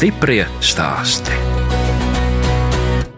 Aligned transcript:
Stiprie 0.00 0.46
stāsti. 0.64 1.34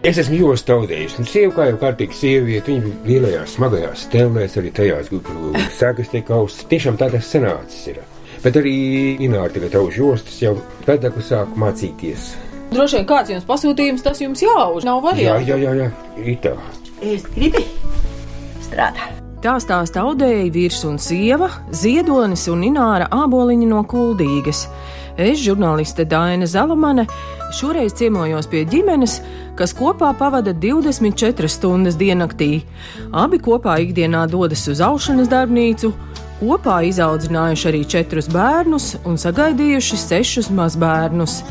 Es 0.03 0.17
esmu 0.19 0.35
ļoti 0.35 0.59
staudējis. 0.59 1.13
Un 1.21 1.27
sieva, 1.31 1.53
kā 1.55 1.67
jau 1.69 1.77
kārtīgi 1.79 2.17
sieviete, 2.17 2.73
viņa 2.75 3.05
lielajās 3.07 3.53
smagajās 3.55 4.01
stelnēs, 4.09 4.57
arī 4.59 4.73
tajās, 4.75 5.07
kur 5.13 5.61
sēgas 5.77 6.11
tiek 6.11 6.31
austas, 6.35 6.67
tiešām 6.73 6.97
tā 6.99 7.07
tas 7.13 7.29
sanācis 7.31 7.85
ir. 7.93 8.01
Bet 8.43 8.59
arī 8.59 8.73
Ināra 9.23 9.47
tagad 9.55 9.77
auž 9.79 10.01
jostas, 10.01 10.41
jau 10.43 10.57
pedagu 10.83 11.23
sāk 11.23 11.55
mācīties. 11.55 12.33
Droši 12.75 12.99
vien 12.99 13.07
kāds 13.13 13.31
jums 13.31 13.47
pasūtījums, 13.47 14.03
tas 14.03 14.19
jums 14.19 14.43
jāuž, 14.43 14.83
nav 14.83 14.99
Jā, 14.99 15.05
variantu. 15.07 15.53
jā, 15.53 15.61
jā, 15.63 15.77
jā, 15.79 15.87
ir 16.19 16.41
tā. 16.43 16.57
Es 16.99 17.23
gribu 17.31 17.63
strādāt. 18.67 19.21
Tā 19.43 19.55
stāsta 19.63 20.03
audēji 20.03 20.51
vīrs 20.51 20.83
un 20.91 20.99
sieva, 20.99 21.47
Ziedonis 21.71 22.43
un 22.51 22.67
Ināra 22.67 23.07
āboliņi 23.23 23.71
no 23.71 23.85
Kuldīgas. 23.87 24.65
Es, 25.17 25.37
žurnāliste 25.43 26.07
Daina 26.09 26.47
Zalamane, 26.49 27.05
šoreiz 27.53 27.93
ciemojos 27.99 28.47
pie 28.49 28.63
ģimenes, 28.65 29.19
kas 29.57 29.75
kopā 29.77 30.09
pavada 30.17 30.55
24 30.57 31.49
stundas 31.51 31.99
diennaktī. 31.99 32.63
Abi 33.13 33.37
kopā 33.37 33.77
ikdienā 33.83 34.25
dodas 34.31 34.65
uz 34.71 34.81
aušanas 34.81 35.29
darbnīcu, 35.29 35.91
kopā 36.41 36.79
izaudzinājuši 36.89 37.69
arī 37.69 37.83
četrus 37.93 38.31
bērnus 38.33 38.95
un 39.05 39.21
sagaidījuši 39.21 40.01
sešus 40.01 40.49
mazbērnus. 40.49 41.43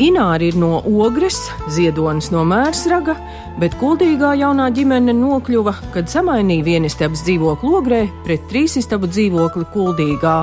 Ināri 0.00 0.46
ir 0.48 0.56
no 0.56 0.78
Ogres, 0.86 1.42
Ziedonis 1.68 2.30
no 2.32 2.40
Mērsraga, 2.48 3.18
bet 3.60 3.74
kuldīgā 3.82 4.32
jaunā 4.38 4.70
ģimene 4.72 5.12
nokļuva, 5.18 5.74
kad 5.92 6.08
samainīja 6.08 6.64
vienistabas 6.70 7.26
dzīvokli 7.26 7.74
Ogrē 7.76 8.04
pret 8.24 8.46
trīsistabu 8.48 9.10
dzīvokli 9.10 9.66
Kuldīgā. 9.74 10.38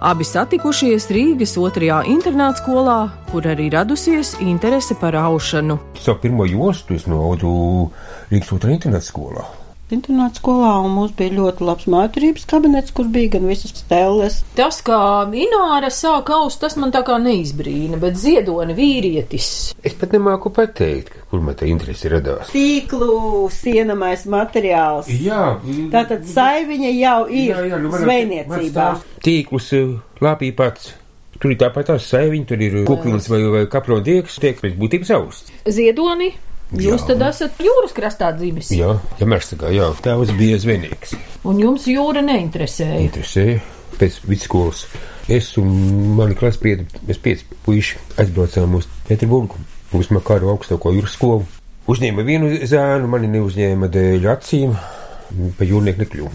Abi 0.00 0.24
satikušies 0.24 1.10
Rīgas 1.12 1.58
otrajā 1.60 1.98
internātskolā, 2.08 2.94
kur 3.28 3.44
arī 3.44 3.66
radusies 3.74 4.30
interese 4.40 4.96
par 4.96 5.12
aušanu. 5.20 5.76
Savu 6.00 6.22
pirmo 6.22 6.46
jostu 6.48 6.96
es 6.96 7.04
naudu 7.04 7.50
Rīgas 8.30 8.54
otrā 8.56 8.72
interneta 8.72 9.04
skolā. 9.04 9.44
Internāta 9.94 10.38
skolā 10.38 10.76
un 10.84 10.92
mums 10.94 11.14
bija 11.18 11.34
ļoti 11.34 11.64
labs 11.66 11.88
māturības 11.90 12.44
kabinets, 12.50 12.92
kur 12.94 13.08
bija 13.10 13.32
gan 13.34 13.48
visas 13.50 13.72
stēles. 13.74 14.40
Tas, 14.54 14.78
kā 14.86 14.98
Ināra 15.40 15.90
sāk 15.94 16.30
aust, 16.34 16.60
tas 16.62 16.76
man 16.78 16.92
tā 16.94 17.02
kā 17.06 17.16
neizbrīna, 17.22 17.98
bet 18.02 18.18
Ziedoni 18.20 18.76
vīrietis. 18.78 19.50
Es 19.82 19.96
pat 19.98 20.14
nemāku 20.14 20.52
pateikt, 20.54 21.16
kur 21.32 21.42
man 21.42 21.58
tā 21.58 21.66
interese 21.70 22.12
radās. 22.12 22.52
Tīklu 22.54 23.48
sienamais 23.54 24.26
materiāls. 24.30 25.10
Jā, 25.10 25.56
Tātad 25.90 26.26
saiviņa 26.30 26.94
jau 26.94 27.20
ir 27.26 27.50
Jā, 27.50 27.64
jā, 27.72 27.80
nu, 27.82 27.90
zvejniecībā. 27.94 28.88
Tīklus 29.26 29.72
eh, 29.74 29.94
lāpīja 30.22 30.58
pats. 30.62 30.92
Tur 31.40 31.54
ir 31.54 31.58
tāpat 31.62 31.88
tās 31.88 32.06
saiviņi, 32.12 32.46
tur 32.46 32.62
ir 32.62 32.74
kukliņas 32.84 33.26
vai, 33.32 33.40
vai 33.54 33.64
kaprodieks, 33.72 34.36
tiek 34.42 34.60
pēc 34.60 34.74
būtības 34.76 35.12
austs. 35.16 35.54
Ziedoni, 35.72 36.28
jūs 36.72 37.02
Jā. 37.02 37.06
tad 37.12 37.22
esat 37.30 37.60
jūras 37.62 37.94
krastā 37.96 38.30
dzimis, 38.36 38.70
Jā, 38.76 38.94
ja 39.18 39.26
mērstakā, 39.26 39.70
jā, 39.74 39.88
tēvs 40.04 40.32
bija 40.38 40.58
zvejnieks. 40.62 41.14
un 41.44 41.58
jums 41.62 41.86
jūra 41.90 42.22
neinteresēja. 42.22 43.00
Interesēja 43.08 43.60
pēc 44.00 44.20
vidusskolas. 44.28 44.84
Es 45.30 45.52
un 45.60 45.68
mani 46.18 46.34
klasbiedri, 46.34 46.86
mēs 47.06 47.18
pieci 47.22 47.44
puiši 47.66 47.98
aizbraucām 48.18 48.74
uz 48.78 48.86
Pēterburgu, 49.08 49.58
uz 49.94 50.08
Makāru 50.14 50.50
augstāko 50.54 50.92
jūras 50.96 51.14
skolu. 51.18 51.44
Uzņēma 51.90 52.22
vienu 52.26 52.50
zēnu, 52.66 53.06
mani 53.10 53.28
neuzņēma 53.34 53.88
dēļ 53.90 54.26
acīm, 54.32 54.74
pa 55.58 55.66
jūrnieku 55.66 56.04
nekļuvu. 56.04 56.30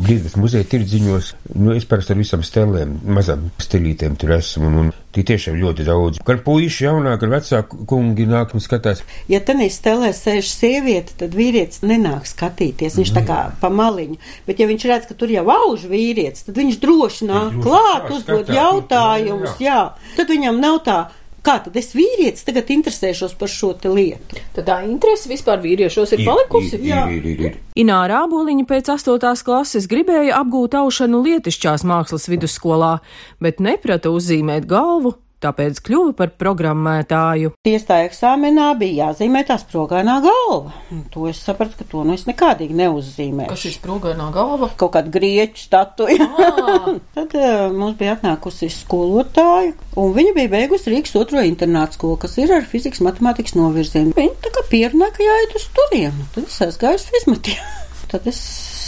Brīdis 0.00 0.36
muzeja 0.40 0.64
tirdziņos, 0.70 1.30
nu, 1.60 1.74
es 1.76 1.84
parasti 1.88 2.14
ar 2.14 2.20
visām 2.20 2.44
stelēm, 2.46 2.98
mazām 3.16 3.48
stilītēm 3.60 4.14
tur 4.20 4.34
esmu, 4.36 4.68
un, 4.68 4.76
un 4.84 4.92
tie 5.14 5.24
tiešām 5.26 5.58
ļoti 5.60 5.86
daudz. 5.88 6.20
Gan 6.26 6.40
puiši 6.46 6.86
jaunāki, 6.86 7.24
gan 7.24 7.34
vecāki 7.34 7.80
kungi 7.90 8.26
nāk 8.30 8.54
un 8.56 8.62
skatās. 8.64 9.02
Ja 9.30 9.40
tenī 9.44 9.66
stelē 9.72 10.12
sēž 10.16 10.52
sieviete, 10.54 11.16
tad 11.20 11.34
vīrietis 11.36 11.82
nenāk 11.84 12.28
skatīties. 12.30 12.96
Viņš 13.00 13.14
tā 13.16 13.24
kā 13.28 13.40
pa 13.60 13.72
maliņu. 13.72 14.20
Bet 14.46 14.62
ja 14.62 14.68
viņš 14.70 14.86
redz, 14.92 15.08
ka 15.10 15.18
tur 15.18 15.32
jau 15.32 15.44
auž 15.52 15.88
vīrietis, 15.90 16.46
tad 16.48 16.60
viņš 16.60 16.80
droši 16.84 17.28
nāk 17.30 17.58
klāt, 17.64 18.08
uzdod 18.14 18.52
jautājumus. 18.54 19.58
jā, 19.60 19.70
Jā, 19.70 19.80
tad 20.16 20.30
viņam 20.32 20.58
nav 20.62 20.80
tā. 20.86 20.98
Kā 21.40 21.56
tad 21.64 21.76
es 21.80 21.94
vīrietis 21.96 22.44
tagad 22.44 22.68
interesēšos 22.74 23.32
par 23.40 23.48
šo 23.48 23.72
te 23.80 23.88
lietu? 23.88 24.36
Tad 24.56 24.66
tā 24.68 24.76
interese 24.84 25.30
vispār 25.30 25.62
vīriešos 25.62 26.12
ir 26.12 26.20
Ir, 26.20 26.28
palikusi. 26.28 26.80
Ir, 26.84 27.14
ir, 27.16 27.28
ir, 27.32 27.40
ir. 27.48 27.56
Ināra 27.80 28.26
Āboliņa 28.26 28.66
pēc 28.68 28.92
8. 28.92 29.32
klases 29.46 29.88
gribēja 29.88 30.36
apgūt 30.42 30.76
aušanu 30.82 31.22
Lietišķās 31.24 31.86
mākslas 31.88 32.28
vidusskolā, 32.28 32.98
bet 33.40 33.64
neprata 33.64 34.12
uzzīmēt 34.12 34.68
galvu, 34.68 35.14
tāpēc 35.42 35.80
kļuva 35.86 36.14
par 36.18 36.32
programmētāju. 36.40 37.52
Tiesā 37.66 38.00
eksāmenā 38.06 38.70
bija 38.80 39.08
jāzīmē 39.08 39.42
tā 39.48 39.56
sprogainā 39.60 40.18
galva. 40.24 40.74
Un 40.92 41.04
To 41.14 41.26
es 41.30 41.40
sapratu, 41.42 41.78
ka 41.80 41.86
to 41.90 42.04
nu 42.06 42.14
es 42.14 42.26
nekādīgi 42.28 42.76
neuzzīmēšu. 42.78 43.72
sprogainā 43.78 44.30
galva? 44.34 44.70
Kaut 44.80 44.94
kāda 44.96 45.12
grieķu 45.14 45.62
statuja. 45.64 46.28
Ah, 46.30 46.90
Tad 47.16 47.34
uh, 47.38 47.68
mums 47.74 47.96
bija 48.00 48.16
atnākusi 48.18 48.70
skolotāja, 48.74 49.74
un 50.00 50.12
viņa 50.16 50.34
bija 50.36 50.52
beigusi 50.56 50.92
Rīgas 50.92 51.16
otro 51.20 51.42
internātu 51.44 51.98
skolu, 51.98 52.18
kas 52.24 52.36
ir 52.42 52.52
ar 52.54 52.66
fizikas 52.68 53.02
matemātikas 53.04 53.56
novirzienu. 53.58 54.14
Viņa 54.16 54.36
tā 54.44 54.52
kā 54.54 54.66
pierunāja, 54.70 55.16
ka 55.16 55.26
jāiet 55.26 55.56
uz 55.58 55.68
turienu. 55.76 56.28
Tad 56.36 56.46
es 56.46 56.60
aizgāju 56.68 57.00
uz 57.00 57.08
fizmatiju. 57.14 57.70
Tad 58.10 58.26
es 58.26 58.38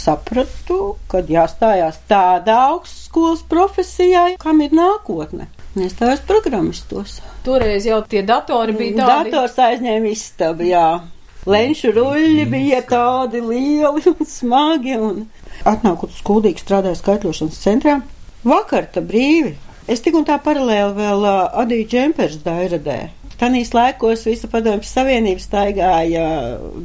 sapratu, 0.03 0.97
ka 1.11 1.21
jāstājās 1.23 2.01
tādā 2.11 2.57
augstskolas 2.73 3.43
profesijā, 3.47 4.33
kam 4.41 4.59
ir 4.65 4.73
nākotne. 4.75 5.47
Iestājos 5.73 6.21
programmistos. 6.29 7.15
toreiz 7.43 7.87
jau 7.87 7.97
tie 8.05 8.21
datori 8.21 8.75
bija 8.77 9.07
tādi. 9.07 9.31
Dators 9.31 9.57
aizņēma 9.57 10.11
istabu, 10.13 10.67
jā. 10.69 11.01
Lenču 11.49 11.89
ruļļi 11.95 12.43
bija 12.51 12.83
tādi 12.87 13.41
lieli 13.41 14.03
un 14.11 14.27
smagi. 14.29 14.93
Un... 15.01 15.25
Atnākot 15.65 16.13
uz 16.13 16.21
skuldīgi 16.21 16.61
strādāju 16.61 16.99
skaitļošanas 17.01 17.57
centrā. 17.65 17.97
Vakar 18.45 18.85
tā 18.93 19.01
brīvi. 19.01 19.55
Es 19.89 19.99
tik 20.05 20.15
un 20.15 20.27
tā 20.29 20.37
paralēli 20.39 20.93
vēl 20.95 21.25
adīju 21.63 21.89
džempers 21.89 22.37
Dairadē. 22.45 22.99
Tanīs 23.43 23.73
laikos 23.75 24.21
visa 24.23 24.47
padomjas 24.47 24.93
savienība 24.95 25.43
staigāja 25.43 26.27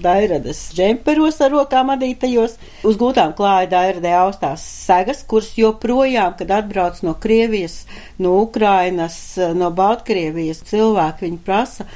dairadas 0.02 0.58
džemperos 0.74 1.36
ar 1.44 1.52
rokām 1.54 1.92
adītajos. 1.94 2.56
Uz 2.82 2.96
gūtām 2.98 3.30
klāja 3.38 3.68
dairadē 3.70 4.16
austās 4.24 4.64
segas, 4.66 5.20
kuras 5.30 5.52
joprojām, 5.54 6.34
kad 6.40 6.50
atbrauc 6.56 6.98
no 7.06 7.12
Krievijas, 7.22 7.84
no 8.18 8.32
Ukrainas, 8.40 9.20
no 9.54 9.68
Baltkrievijas 9.70 10.64
cilvēki, 10.66 11.28
viņi 11.28 11.38
prasa. 11.46 11.86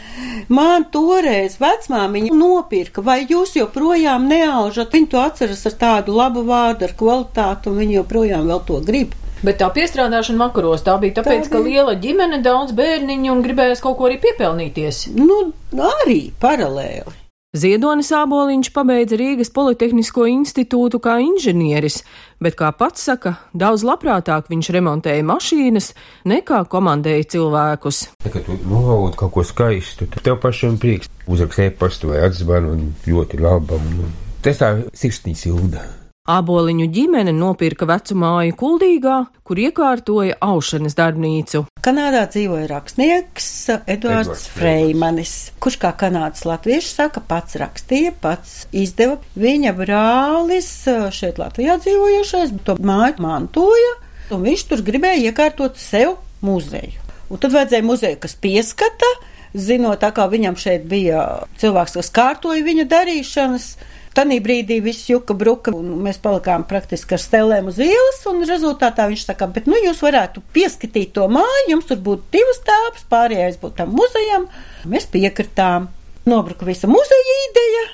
Man 0.47 0.87
toreiz 0.94 1.59
vecmāmiņa 1.59 2.31
nopirka, 2.31 3.03
vai 3.03 3.25
jūs 3.25 3.56
joprojām 3.59 4.31
neaužat? 4.31 4.94
Viņi 4.94 5.11
to 5.11 5.25
atceras 5.25 5.67
ar 5.73 5.77
tādu 5.83 6.15
labu 6.23 6.47
vārdu, 6.47 6.87
ar 6.87 6.94
kvalitātu, 7.03 7.75
un 7.75 7.83
viņi 7.83 7.99
joprojām 7.99 8.47
vēl 8.47 8.62
to 8.71 8.79
grib. 8.87 9.19
Bet 9.43 9.59
tā 9.59 9.69
piestrādāšana 9.75 10.39
vakaros 10.39 10.85
tā 10.87 10.95
bija 11.03 11.19
tāpēc, 11.19 11.49
Tā 11.49 11.57
ka 11.57 11.63
bija. 11.63 11.83
liela 11.83 11.97
ģimene, 11.99 12.39
daudz 12.45 12.71
bērniņu 12.79 13.33
un 13.33 13.43
gribējās 13.43 13.83
kaut 13.83 13.97
ko 13.99 14.07
arī 14.07 14.21
piepelnīties. 14.23 15.09
Nu, 15.19 15.53
arī 15.75 16.31
paralēli. 16.41 17.19
Ziedonis 17.53 18.09
Āboliņš 18.17 18.71
pabeidza 18.73 19.19
Rīgas 19.21 19.51
Politehnisko 19.53 20.25
institūtu 20.31 20.97
kā 21.05 21.19
inženieris, 21.21 21.99
bet, 22.41 22.55
kā 22.57 22.71
pats 22.73 23.03
saka, 23.05 23.35
daudz 23.53 23.83
labprātāk 23.85 24.49
viņš 24.49 24.71
remontēja 24.73 25.27
mašīnas 25.29 25.91
nekā 26.33 26.62
komandēja 26.73 27.27
cilvēkus. 27.35 28.00
Kad 28.25 28.47
tu 28.47 28.56
novaudi 28.71 29.21
kaut 29.21 29.35
ko 29.37 29.45
skaistu, 29.45 30.09
tad 30.15 30.25
tev 30.25 30.38
pašam 30.41 30.79
prieks. 30.81 31.11
Uzrakst 31.29 31.61
e-pastu 31.67 32.15
vai 32.15 32.23
atzvanu 32.25 32.73
un 32.73 32.87
ļoti 33.05 33.43
labam. 33.45 33.85
Nu, 33.99 34.09
tas 34.41 34.62
tā 34.62 34.73
sirsnīgi 34.97 35.43
silda. 35.45 35.85
Āboliņu 36.23 36.85
ģimene 36.95 37.33
nopirka 37.35 37.83
vecu 37.91 38.15
māju 38.15 38.55
Kuldīgā, 38.55 39.15
kur 39.43 39.59
iekārtoja 39.59 40.37
aušanas 40.39 40.95
darbnīcu. 40.95 41.65
Kanādā 41.83 42.21
dzīvoja 42.31 42.69
rakstnieks 42.71 43.49
Eduards 43.91 43.91
Eduards 43.91 44.45
Freimanis, 44.55 45.33
kurš 45.59 45.81
kā 45.83 45.91
kanādas 45.99 46.45
latviešu 46.47 46.93
saka, 46.93 47.19
pats 47.27 47.59
rakstīja, 47.59 48.13
pats 48.23 48.69
izdeva. 48.71 49.17
Viņa 49.35 49.73
brālis 49.81 50.69
šeit 51.19 51.41
Latvijā 51.43 51.75
dzīvojošais 51.83 52.55
to 52.69 52.77
māju 52.79 53.19
mantoja, 53.27 53.97
un 54.31 54.47
viņš 54.47 54.63
tur 54.71 54.85
gribēja 54.87 55.33
iekārtot 55.33 55.75
sev 55.75 56.21
muzeju. 56.39 57.03
Un 57.35 57.43
tad 57.43 57.51
vajadzēja 57.57 57.89
muzeju, 57.89 58.21
kas 58.23 58.39
pieskata, 58.39 59.11
zinot, 59.59 59.99
tā 60.07 60.13
kā 60.15 60.29
viņam 60.31 60.55
šeit 60.55 60.87
bija 60.87 61.27
cilvēks, 61.59 61.99
kas 61.99 62.15
kārtoja 62.15 62.63
viņa 62.63 62.87
darīšanas. 62.95 63.69
Tanī 64.12 64.41
brīdī 64.44 64.76
viss 64.85 65.06
juka 65.09 65.32
bruka, 65.32 65.73
un 65.73 65.94
mēs 66.05 66.19
palikām 66.20 66.67
praktiski 66.69 67.17
ar 67.17 67.23
stelēm 67.23 67.70
uz 67.70 67.79
ielas, 67.81 68.20
un 68.29 68.43
rezultātā 68.44 69.06
viņš 69.09 69.25
saka, 69.31 69.49
bet 69.49 69.67
nu 69.70 69.79
jūs 69.81 70.03
varētu 70.05 70.43
pieskatīt 70.53 71.14
to 71.17 71.25
māju, 71.32 71.64
jums 71.70 71.88
tur 71.88 71.97
būtu 72.05 72.29
divas 72.37 72.61
tāpas, 72.67 73.06
pārējais 73.09 73.56
būtu 73.62 73.79
tam 73.81 73.94
muzejam. 73.97 74.49
Mēs 74.85 75.09
piekritām. 75.09 75.88
Nobruka 76.29 76.69
visa 76.69 76.87
muzeja 76.87 77.38
ideja, 77.49 77.87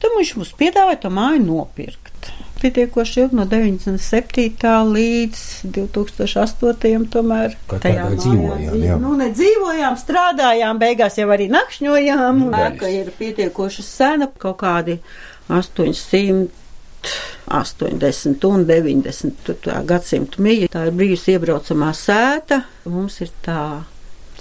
tad 0.00 0.14
viņš 0.16 0.36
mums 0.38 0.54
piedāvāja 0.56 1.02
to 1.02 1.10
māju 1.12 1.42
nopirkt. 1.44 2.30
pietiekoši 2.62 3.20
ilgi, 3.20 3.36
no 3.36 3.44
97. 3.44 4.70
līdz 4.94 5.40
2008. 5.74 7.04
tomēr. 7.12 7.54
Kā 7.68 7.78
tādā 7.82 8.06
dzīvojām, 8.16 8.62
dzīv- 8.70 8.86
jā. 8.86 8.96
Nu, 9.02 9.12
ne 9.20 9.28
dzīvojām, 9.30 9.98
strādājām, 10.00 10.78
beigās 10.80 11.18
jau 11.20 11.28
arī 11.28 11.50
nakšņojām. 11.52 12.40
Daļas. 12.54 12.88
ir 12.88 13.12
pietiekoši 13.18 13.82
sena, 13.84 14.30
kaut 14.38 14.56
kādi 14.64 14.98
800. 15.48 16.48
80 17.46 18.42
un 18.48 18.64
90 18.66 19.44
tu 19.46 19.54
tā 19.62 19.78
gadsimta 19.86 20.42
mīja. 20.42 20.70
Tā 20.72 20.88
ir 20.88 20.96
bijusi 20.98 21.36
iebraucamā 21.36 21.92
sēta. 21.94 22.64
Mums 22.90 23.20
ir 23.22 23.30
tā 23.46 23.60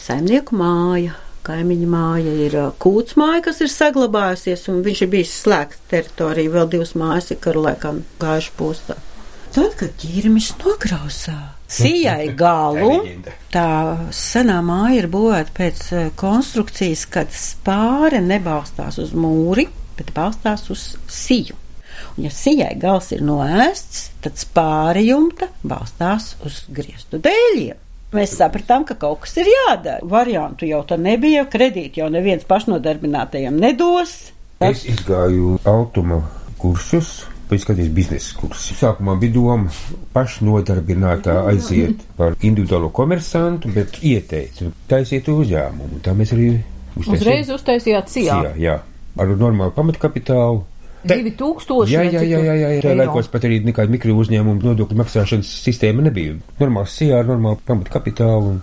saimnieku 0.02 0.58
māja. 0.58 1.20
Kaimiņa 1.46 1.88
māja 1.92 2.32
ir 2.42 2.56
ā, 2.58 2.70
kūts 2.82 3.14
māja, 3.22 3.44
kas 3.46 3.60
ir 3.62 3.70
saglabājusies, 3.70 4.64
un 4.74 4.80
viņš 4.86 5.02
ir 5.06 5.12
bijis 5.12 5.34
slēgts 5.44 5.84
teritorija. 5.92 6.54
Vēl 6.56 6.72
divas 6.72 6.96
mājas 6.98 7.30
ir 7.36 7.38
karu 7.44 7.68
laikā 7.68 7.92
gājuši 8.24 8.56
postā. 8.58 8.98
Tad, 9.54 9.76
kad 9.78 9.94
ķīrmis 10.02 10.50
nograusā, 10.64 11.38
sijai 11.70 12.32
galu, 12.42 12.98
tā 13.54 13.70
senā 14.10 14.58
māja 14.66 15.04
ir 15.04 15.10
būvēta 15.14 15.54
pēc 15.56 15.86
eh, 15.94 16.10
konstrukcijas, 16.18 17.06
kad 17.14 17.30
spāre 17.32 18.26
nebalstās 18.26 18.98
uz 19.06 19.14
mūri, 19.14 19.70
bet 19.98 20.12
balstās 20.16 20.68
uz 20.74 20.96
siju. 21.12 21.58
Un, 22.16 22.26
ja 22.28 22.32
sijai 22.34 22.74
gals 22.80 23.12
ir 23.16 23.24
noēsts, 23.26 24.10
tad 24.24 24.40
spāre 24.40 25.04
jumta 25.06 25.50
balstās 25.64 26.34
uz 26.46 26.64
griestu 26.72 27.20
dēļiem. 27.24 27.82
Mēs 28.16 28.36
sapratām, 28.38 28.86
ka 28.88 28.96
kaut 29.00 29.24
kas 29.26 29.36
ir 29.42 29.50
jādara. 29.50 30.06
Variantu 30.08 30.68
jau 30.70 30.82
tā 30.88 30.96
nebija, 31.00 31.44
kredīti 31.52 32.00
jau 32.00 32.08
neviens 32.14 32.46
pašnodarbinātajam 32.48 33.58
nedos. 33.60 34.14
Es 34.64 34.86
izgāju 34.88 35.58
automa 35.68 36.22
kursus, 36.62 37.26
pēc 37.50 37.66
skatījos 37.66 37.92
biznesa 37.98 38.38
kursus. 38.40 38.78
Sākumā 38.80 39.18
bija 39.20 39.36
doma 39.36 39.74
pašnodarbinātā 40.16 41.42
aiziet 41.52 42.06
par 42.16 42.38
individuālo 42.40 42.94
komersantu, 42.96 43.74
bet 43.76 44.00
ieteicu 44.00 44.72
taisiet 44.88 45.28
uzņēmumu. 45.34 46.00
Tā 46.06 46.16
mēs 46.16 46.34
arī 46.38 46.54
Uzreiz 46.96 47.50
uztaisījāt 47.52 48.12
sijā. 48.14 48.38
Jā, 48.46 48.52
jā, 48.56 48.76
ar 49.18 49.36
normālu 49.40 49.74
pamatkapitālu. 49.76 50.64
2000 51.06 51.86
Jā, 51.92 52.00
vai 52.02 52.10
jā, 52.10 52.22
jā, 52.26 52.40
jā, 52.42 52.54
jā, 52.58 52.70
jā. 52.82 52.94
laikos 52.98 53.28
pat 53.30 53.44
arī 53.46 53.60
nekāda 53.62 53.94
mikro 53.94 54.16
uzņēmuma 54.18 54.64
nodokļu 54.66 54.98
maksāšanas 55.04 55.52
sistēma 55.62 56.08
nebija. 56.08 56.34
Normāls 56.58 56.96
sijā 56.98 57.20
ar 57.22 57.30
normālu 57.30 57.60
pamatkapitālu 57.68 58.56
un 58.56 58.62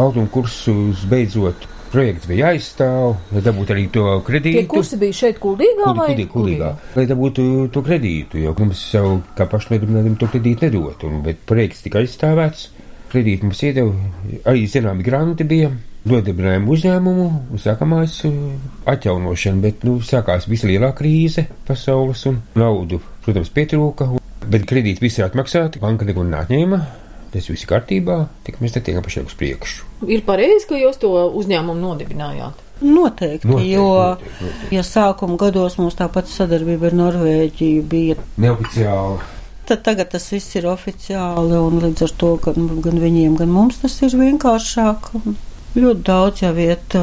automu 0.00 0.30
kursus 0.32 1.04
beidzot. 1.10 1.68
Projekts 1.92 2.24
bija 2.24 2.48
jāizstāv, 2.48 3.18
lai 3.34 3.42
dabūtu 3.44 3.74
arī 3.74 3.82
to 3.92 4.06
Tie 4.08 4.24
kredītu. 4.24 4.62
kursi 4.72 4.96
bija 4.96 5.12
šeit 5.12 5.36
kuldīgā 5.42 5.90
vai? 5.92 6.06
Kuldī, 6.14 6.24
kuldīgā, 6.32 6.70
lai 6.96 7.04
dabūtu 7.10 7.44
to 7.74 7.82
kredītu, 7.84 8.40
jo 8.40 8.54
mums 8.56 8.86
jau 8.94 9.18
kā 9.36 9.44
pašnodarbinātiem 9.52 10.16
to 10.16 10.30
kredītu 10.32 10.64
nedot, 10.64 11.04
un, 11.04 11.20
bet 11.26 11.44
projekts 11.44 11.84
tika 11.84 12.00
aizstāvēts, 12.00 12.70
kredītu 13.12 13.44
mums 13.50 13.60
iedeva, 13.68 13.92
arī 14.48 14.64
zināmi 14.72 15.04
granti 15.04 15.44
bija, 15.44 15.68
nodibinājām 16.08 16.66
uzņēmumu, 16.74 17.26
un 17.52 17.62
sākamās 17.62 18.18
uh, 18.28 18.34
atjaunošana, 18.90 19.62
bet, 19.62 19.84
nu, 19.86 19.98
sākās 20.04 20.48
vislielā 20.50 20.92
krīze 20.98 21.46
pasaules, 21.68 22.24
un 22.30 22.40
naudu, 22.58 23.00
protams, 23.26 23.52
pietrūka, 23.54 24.08
bet 24.50 24.66
kredīti 24.68 25.04
visi 25.04 25.22
ir 25.22 25.28
atmaksāti, 25.28 25.82
banka 25.82 26.08
neko 26.08 26.24
neatņēma, 26.26 26.80
tas 27.32 27.46
viss 27.48 27.64
ir 27.64 27.70
kārtībā, 27.70 28.18
tik 28.46 28.58
mēs 28.60 28.74
netiekam 28.76 29.04
pašiem 29.06 29.28
uz 29.30 29.36
priekšu. 29.38 29.86
Ir 30.10 30.24
pareizi, 30.26 30.66
ka 30.68 30.80
jūs 30.80 30.98
to 31.00 31.12
uzņēmumu 31.40 31.80
nodibinājāt. 31.80 32.58
Noteikti, 32.82 33.46
Noteikti, 33.46 33.70
jo, 33.70 33.86
noteikti, 33.94 34.32
noteikti. 34.42 34.74
ja 34.74 34.82
sākuma 34.82 35.36
gados 35.38 35.78
mums 35.78 35.94
tāpat 35.94 36.26
sadarbība 36.26 36.88
ar 36.90 36.96
Norvēģiju 36.98 37.84
bija 37.86 38.16
Neoficiāli. 38.42 39.20
Tad 39.70 39.84
tagad 39.86 40.10
tas 40.10 40.26
viss 40.34 40.56
ir 40.58 40.66
oficiāli, 40.66 41.54
un 41.54 41.78
līdz 41.84 42.02
ar 42.08 42.14
to 42.18 42.32
gan, 42.42 42.66
gan 42.82 42.98
viņiem, 42.98 43.36
gan 43.38 43.52
mums 43.54 43.78
tas 43.84 43.94
ir 44.02 44.16
vienkāršāk. 44.18 45.12
Un 45.20 45.38
Ļoti 45.72 46.04
daudz 46.04 46.42
jau 46.44 46.52
iet 46.60 46.96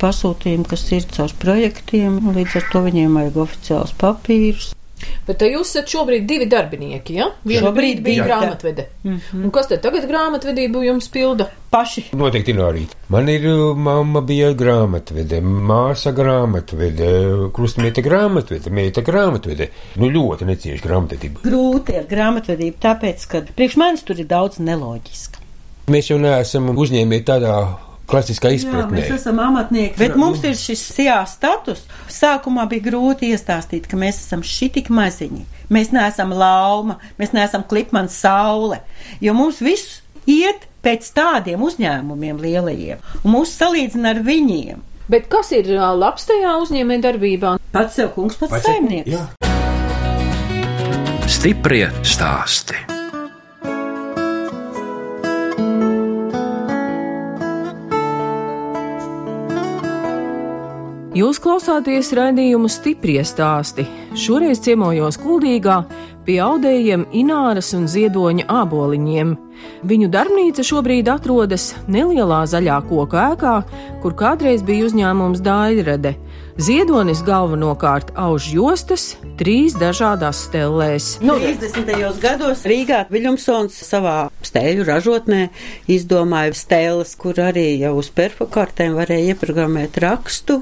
pasūtījumi, 0.00 0.64
kas 0.70 0.86
ir 0.96 1.04
caur 1.12 1.34
projektiem, 1.40 2.18
līdz 2.36 2.56
ar 2.60 2.72
to 2.72 2.82
viņiem 2.86 3.20
vajag 3.20 3.38
oficiāls 3.44 3.92
papīrus. 4.00 4.72
Bet 5.26 5.42
jūs 5.44 5.74
esat 5.74 5.90
šobrīd 5.92 6.24
divi 6.28 6.46
darbinieki, 6.48 7.16
ja? 7.18 7.26
Vienu 7.44 7.66
Šobrīd 7.66 7.98
brīdi 7.98 8.04
bija 8.06 8.22
bija, 8.22 8.26
grāmatvede. 8.30 8.84
Mm 9.02 9.16
-hmm. 9.16 9.44
Un 9.44 9.50
kas 9.52 9.68
tad 9.68 9.82
tagad 9.84 10.06
grāmatvedību 10.08 10.82
jums 10.86 11.08
pilda? 11.12 11.48
Paši. 11.70 12.04
Noteikti 12.16 12.54
Nārīt. 12.54 12.94
Man 13.08 13.28
ir 13.28 13.44
mamma 13.74 14.20
bija 14.20 14.52
grāmatvede, 14.52 15.40
māsa 15.42 16.12
grāmatvede, 16.16 17.50
krustmiete 17.52 18.02
grāmatvede, 18.02 18.70
meita 18.70 19.02
grāmatvede. 19.02 19.68
Nu 19.96 20.08
ļoti 20.08 20.44
necieši 20.44 20.82
grāmatvedība. 20.82 21.42
Grūti 21.44 21.98
ar 21.98 22.06
grāmatvedību, 22.08 22.76
tāpēc, 22.80 23.26
ka 23.28 23.42
priekš 23.56 23.76
manis 23.76 24.02
tur 24.02 24.16
ir 24.18 24.26
daudz 24.26 24.58
neloģiska. 24.58 25.44
Mēs 25.86 26.10
jau 26.10 26.18
neesam 26.18 26.70
uzņēmēji 26.72 27.24
tādā 27.24 27.56
klasiskā 28.10 28.50
Jā, 28.52 28.60
izpratnē. 28.60 29.00
mēs 29.00 29.12
esam 29.18 29.40
amatnieki. 29.42 29.98
Bet 29.98 30.16
mums 30.18 30.44
ir 30.46 30.56
šis 30.58 30.84
jā 31.06 31.18
status. 31.28 31.84
Sākumā 32.12 32.66
bija 32.70 32.86
grūti 32.90 33.32
iestāstīt, 33.34 33.88
ka 33.90 33.98
mēs 34.00 34.22
esam 34.24 34.42
šitik 34.46 34.90
maziņi. 34.94 35.44
Mēs 35.72 35.90
neesam 35.94 36.30
lauma, 36.30 36.98
mēs 37.18 37.34
neesam 37.34 37.66
klipmans 37.66 38.14
saule. 38.22 38.80
Jo 39.20 39.34
mums 39.34 39.58
viss 39.64 40.00
iet 40.26 40.68
pēc 40.86 41.08
tādiem 41.16 41.62
uzņēmumiem 41.66 42.38
lielajiem. 42.42 43.02
Un 43.24 43.34
mūs 43.34 43.56
salīdzina 43.58 44.14
ar 44.14 44.22
viņiem. 44.26 44.84
Bet 45.10 45.28
kas 45.30 45.52
ir 45.54 45.68
labs 45.74 46.26
tajā 46.26 46.56
uzņēmē 46.64 46.98
darbībā? 47.02 47.56
Pats 47.74 47.94
sev 47.98 48.10
kungs, 48.16 48.38
pats, 48.40 48.56
pats 48.56 48.66
saimnieks. 48.66 49.10
Jā. 49.14 49.26
Stiprie 51.30 51.90
stāsti. 52.06 52.78
Jūs 61.16 61.38
klausāties 61.40 62.10
raidījumu 62.12 62.68
stiprie 62.68 63.22
stāsti. 63.24 63.86
Šoreiz 64.20 64.58
ciemojos 64.60 65.16
Kuldīgā 65.22 65.78
pie 66.26 66.34
audējiem 66.44 67.06
Ināras 67.16 67.70
un 67.78 67.86
Ziedoņa 67.88 68.44
āboliņiem. 68.52 69.30
Viņu 69.88 70.10
darbnīca 70.12 70.66
šobrīd 70.66 71.08
atrodas 71.08 71.70
nelielā 71.88 72.42
zaļā 72.52 72.82
koka 72.90 73.30
ēkā, 73.30 73.54
kur 74.02 74.16
kādreiz 74.18 74.66
bija 74.66 74.90
uzņēmums 74.90 75.40
Dairede. 75.46 76.12
Ziedonis 76.60 77.24
galvenokārt 77.24 78.12
auž 78.20 78.50
jostas 78.52 79.08
trīs 79.40 79.72
dažādās 79.80 80.44
stellēs. 80.50 81.10
Nu, 81.24 81.40
30. 81.40 81.96
gados 82.20 82.68
Rīgā 82.68 83.06
Viljamsons 83.08 83.80
savā 83.88 84.18
stēļu 84.44 84.84
ražotnē 84.92 85.42
izdomāja 85.88 86.52
stēles, 86.60 87.16
kur 87.16 87.40
arī 87.40 87.70
jau 87.80 87.96
uz 88.04 88.12
perfokartēm 88.12 89.00
varēja 89.00 89.32
ieprogrammēt 89.32 90.02
rakstu. 90.04 90.60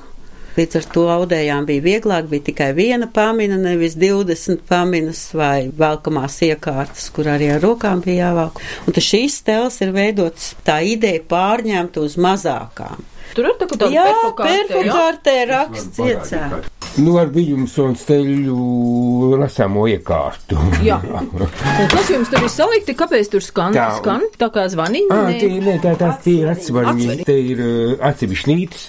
Līdz 0.54 0.76
ar 0.78 0.84
to 0.94 1.04
audējām 1.10 1.64
bija 1.66 1.82
vieglāk, 1.82 2.28
bija 2.30 2.46
tikai 2.50 2.68
viena 2.76 3.08
pamina, 3.10 3.56
nevis 3.58 3.96
20 3.98 4.62
paminas 4.68 5.24
vai 5.34 5.66
velkamās 5.74 6.36
iekārtas, 6.46 7.08
kur 7.14 7.32
arī 7.32 7.50
ar 7.56 7.64
rokām 7.64 8.04
bija 8.04 8.28
jāvelk. 8.28 8.60
Un 8.86 8.94
tad 8.94 9.02
šīs 9.02 9.40
stēles 9.42 9.80
ir 9.82 9.90
veidotas 9.96 10.52
tā 10.66 10.78
ideja 10.86 11.24
pārņemt 11.30 11.98
uz 12.02 12.14
mazākām. 12.22 13.02
Tur 13.34 13.48
ir 13.50 13.58
tā 13.58 13.66
kā 13.66 13.80
tāda 13.80 14.30
perfokartē 14.38 15.36
raksts 15.50 15.98
iecēl. 16.04 16.62
Nu, 17.02 17.16
ar 17.18 17.26
Viljumsonu 17.34 17.98
steļu 17.98 19.34
lasāmo 19.40 19.88
iekārtu. 19.90 20.54
Jā. 20.86 21.00
Un 21.02 21.90
kas 21.90 22.12
jums 22.12 22.30
tur 22.30 22.46
ir 22.46 22.52
salikti? 22.52 22.94
Kāpēc 22.94 23.32
tur 23.32 23.42
skan? 23.42 23.74
Tā. 23.74 23.88
Skan 23.98 24.22
tā 24.38 24.46
kā 24.54 24.68
zvaniņi? 24.70 25.10
Ā, 25.10 25.18
Nē. 25.26 25.40
tie, 25.42 25.50
nē, 25.58 25.74
tā, 25.82 25.96
tā, 25.98 26.12
tie 26.22 26.36
ir. 26.44 26.52
Atsvariņi. 26.54 27.18
Te 27.26 27.38
ir 27.40 27.64
uh, 27.64 27.96
atsevišķnītis 28.12 28.86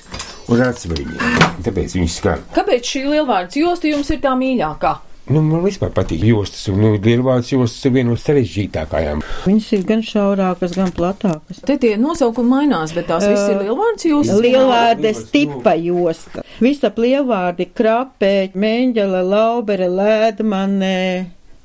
un 0.52 0.64
atsvariņi. 0.68 1.18
Tāpēc 1.66 1.98
viņi 1.98 2.12
skan. 2.12 2.46
Kāpēc 2.56 2.94
šī 2.94 3.04
lielvārds 3.10 3.60
josta 3.60 3.92
jums 3.92 4.12
ir 4.14 4.22
tā 4.24 4.36
mīļākā? 4.40 4.96
Nu, 5.26 5.40
man 5.42 5.64
vispār 5.66 5.90
patīk 5.90 6.22
jostas, 6.22 6.68
un 6.70 6.84
nu, 6.84 6.90
lielvārds 7.02 7.48
jostas 7.50 7.88
ir 7.88 7.94
viena 7.96 8.12
no 8.12 8.18
sarežģītākajām. 8.22 9.24
Viņas 9.48 9.70
ir 9.74 9.86
gan 9.90 10.04
šaurākas, 10.06 10.76
gan 10.78 10.92
platākas. 10.94 11.64
Te 11.66 11.80
tie 11.82 11.96
nosaukumi 11.98 12.52
mainās, 12.52 12.94
bet 12.94 13.08
tās 13.10 13.26
viss 13.26 13.48
ir 13.50 13.64
lielvārds 13.64 14.06
jūs. 14.06 14.30
Lielvārde 14.46 15.16
stipa 15.18 15.74
josta. 15.82 16.46
Visap 16.62 17.02
lielvārdi 17.02 17.66
krapē, 17.74 18.36
mēņģele, 18.54 19.24
laubere, 19.26 19.90
lēdmane, 19.90 20.94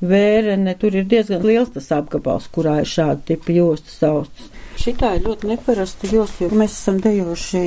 vērene. 0.01 0.75
Tur 0.81 0.97
ir 0.97 1.13
diezgan 1.13 1.45
liels 1.45 1.77
tas 1.77 1.93
apgabals, 1.99 2.49
kurā 2.55 2.79
ir 2.81 2.89
šāda 2.89 3.21
tipa 3.29 3.61
josta 3.61 3.93
saustas. 3.93 4.49
Šitā 4.81 5.11
ir 5.19 5.27
ļoti 5.27 5.49
neparasta 5.51 6.09
josta, 6.09 6.47
jo 6.47 6.57
mēs 6.57 6.73
esam 6.73 7.03
dejoši 7.05 7.61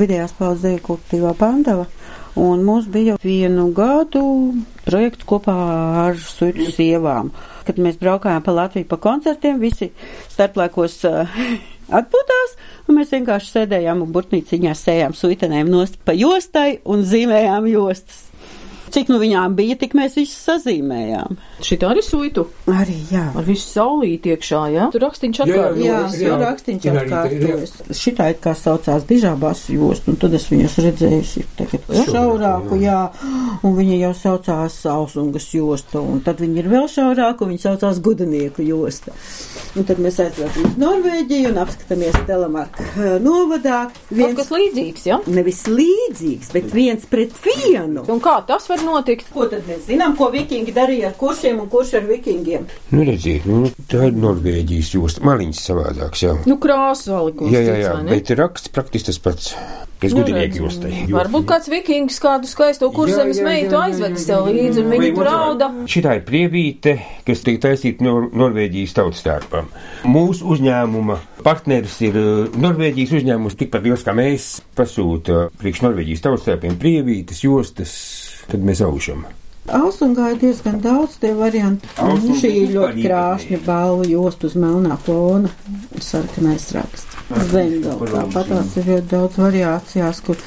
vidējās 0.00 0.32
paudzes 0.38 0.62
deju 0.64 0.80
kultīvā 0.86 1.34
bandava. 1.36 1.84
Un 2.40 2.62
mums 2.64 2.86
bija 2.90 3.18
vienu 3.20 3.66
gadu 3.76 4.22
projekts 4.86 5.26
kopā 5.28 5.54
ar 6.06 6.16
suitu 6.16 6.70
sievām. 6.72 7.34
Kad 7.68 7.76
mēs 7.84 8.00
braukājām 8.00 8.42
pa 8.46 8.54
Latviju 8.56 8.88
pa 8.88 8.96
koncertiem, 8.96 9.60
visi 9.60 9.90
starplaikos 10.32 10.96
uh, 11.10 11.36
atpūtās, 12.00 12.56
un 12.88 12.98
mēs 12.98 13.12
vienkārši 13.12 13.52
sēdējām 13.58 14.00
un 14.06 14.14
burtnīciņā 14.16 14.72
sējām 14.78 15.16
suitenēm 15.20 15.68
nost 15.68 16.00
pa 16.04 16.16
jostai 16.16 16.78
un 16.88 17.04
zīmējām 17.04 17.68
jostas. 17.74 18.24
Cik 18.94 19.08
nu 19.10 19.16
viņām 19.18 19.56
bija, 19.58 19.74
tik 19.78 19.96
mēs 19.98 20.14
visus 20.14 20.38
sazīmējām. 20.46 21.38
Šitā 21.66 21.88
arī 21.90 22.02
suitu. 22.04 22.44
Arī, 22.70 22.94
jā. 23.10 23.24
Ar 23.34 23.46
visu 23.46 23.66
saulīti 23.66 24.30
iekšā, 24.30 24.60
jā? 24.70 24.84
Tur 24.94 25.02
rakstīņš 25.08 25.40
Jā, 25.40 25.46
atkārt. 25.48 25.80
Jā, 25.82 25.96
jā, 26.14 26.20
jā 26.22 26.36
tā, 26.38 27.00
atkārtojas. 27.02 27.72
Šitā 27.98 28.28
it 28.30 28.38
kā 28.44 28.52
saucās 28.58 29.06
dižābās 29.08 29.64
jostu, 29.74 30.14
un 30.14 30.20
tad 30.22 30.36
es 30.38 30.46
viņus 30.52 30.78
redzējusi 30.86 31.42
tagad 31.58 31.90
šaurāku, 32.06 32.78
jā, 32.84 33.00
un 33.66 33.74
viņa 33.80 33.98
jau 34.04 34.12
saucās 34.20 34.78
sausungas 34.84 35.48
josta, 35.56 35.98
un 35.98 36.22
tad 36.22 36.44
viņa 36.44 36.62
ir 36.62 36.70
vēl 36.76 36.86
šaurāka, 36.94 37.42
un 37.42 37.54
viņa 37.54 37.64
saucās 37.66 37.98
gudanieku 38.04 38.62
josta. 38.68 39.16
Un 39.74 39.86
tad 39.88 39.98
mēs 39.98 40.20
aizbraucam 40.22 40.68
uz 40.68 40.76
Norvēģiju 40.78 41.50
un 41.50 41.56
apskatāmies 41.64 42.18
Telemarka 42.28 42.84
eh, 42.94 43.16
novadā. 43.22 43.80
Kaut 43.90 44.14
Viens, 44.14 44.36
kas 44.38 44.52
līdzīgs, 44.54 45.06
jā? 45.08 45.18
nevis 45.34 45.64
līdzīgs, 45.66 46.52
bet 46.54 46.70
viens 46.70 47.08
pret 47.10 47.34
vienu. 47.42 48.04
Un 48.06 48.22
kā 48.22 48.36
tas 48.46 48.68
var 48.70 48.83
notikt? 48.86 49.30
Ko 49.34 49.48
tad 49.50 49.66
mēs 49.68 49.86
zinām, 49.88 50.16
ko 50.18 50.30
vikingi 50.34 50.74
darīja 50.74 51.10
ar 51.10 51.16
kuršiem 51.20 51.62
un 51.64 51.70
kurš 51.72 51.96
ar 52.00 52.08
vikingiem? 52.08 52.68
Nu, 52.92 53.06
redziet, 53.06 53.48
nu, 53.48 53.70
tā 53.90 54.08
ir 54.10 54.20
Norvēģijas 54.20 54.94
josta. 54.96 55.24
Maliņas 55.24 55.64
savādāks, 55.70 56.26
jā. 56.26 56.36
Nu, 56.48 56.58
krāsu 56.62 57.10
salikums. 57.12 57.54
Jā, 57.54 57.64
jā, 57.64 57.74
cits, 57.74 57.86
jā, 57.88 57.96
ne? 58.04 58.14
bet 58.14 58.36
raksts 58.38 58.74
praktiski 58.74 59.10
tas 59.10 59.22
pats. 59.24 59.54
Kas 60.04 60.12
Nu, 60.12 60.20
gudinieku 60.20 60.58
redz, 60.58 60.58
jostai. 60.60 60.90
Varbūt 61.08 61.46
kāds 61.48 61.68
vikings 61.70 62.18
kādu 62.20 62.48
skaisto 62.50 62.90
kurzemes 62.92 63.38
meitu 63.44 63.78
aizved 63.78 64.18
sev 64.20 64.48
līdzi, 64.50 64.82
un 64.82 64.90
jā, 64.90 64.92
viņa 64.92 65.06
jā. 65.06 65.14
tur 65.16 65.28
rauda. 65.28 65.68
Šitā 65.88 66.16
ir 66.18 66.24
prievīte, 66.26 66.96
kas 67.24 67.44
tiek 67.46 67.60
taisīta 67.62 68.04
Nor 68.04 68.26
Norvēģijas 68.34 68.96
tautstērpam. 68.98 69.70
Mūsu 70.10 70.50
uzņēmuma 70.52 71.16
partneris 71.46 71.96
ir 72.04 72.18
uh, 72.20 72.58
Norvēģijas 72.60 73.16
uzņēmums, 73.20 73.56
tikpat 73.62 73.86
liels 73.86 74.04
kā 74.04 74.16
mēs, 74.18 74.50
pasūta 74.76 75.46
priekš 75.62 75.84
Norvēģijas 75.86 76.26
tautstērpiem 76.26 76.76
prievītes, 76.82 77.44
jostas, 77.46 77.94
tad 78.50 78.64
mēs 78.66 78.82
aužam. 78.84 79.24
Ausungā 79.64 80.34
ir 80.34 80.40
diezgan 80.42 80.76
daudz 80.84 81.16
tie 81.22 81.30
varianti. 81.32 81.88
Un 82.04 82.20
šī 82.36 82.50
ir 82.66 82.72
ļoti 82.74 83.04
krāšņa 83.06 83.60
balva 83.64 84.04
jost 84.04 84.44
uz 84.44 84.58
melnā 84.60 84.98
fona. 85.06 85.48
Sarkanais 86.04 86.66
raksts. 86.76 87.16
Zemgala. 87.48 88.10
Tāpat 88.12 88.50
tās 88.52 88.76
ir 88.76 88.90
ļoti 88.90 89.08
daudz 89.14 89.40
variācijās, 89.40 90.20
kur 90.26 90.42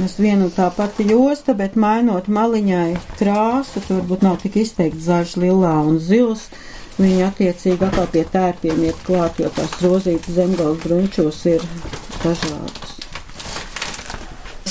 mēs 0.00 0.16
vienu 0.16 0.48
un 0.48 0.54
tā 0.56 0.70
pati 0.72 1.04
josta, 1.10 1.52
bet 1.58 1.76
mainot 1.76 2.32
maliņai 2.32 2.96
krāsu, 3.20 3.84
tur 3.84 4.00
varbūt 4.00 4.24
nav 4.24 4.40
tik 4.40 4.56
izteikti 4.64 5.04
zaļš, 5.04 5.36
lilā 5.44 5.76
un 5.90 6.00
zils. 6.00 6.48
Viņi 6.96 7.26
attiecīgi 7.26 7.90
atkal 7.90 8.08
pie 8.08 8.24
tērpiem 8.32 8.86
iet 8.88 9.04
klāt, 9.04 9.36
jo 9.36 9.52
tās 9.52 9.76
rozītas 9.84 10.32
zemgals 10.38 10.80
brunčos 10.80 11.44
ir 11.52 11.64
dažādas. 12.22 12.95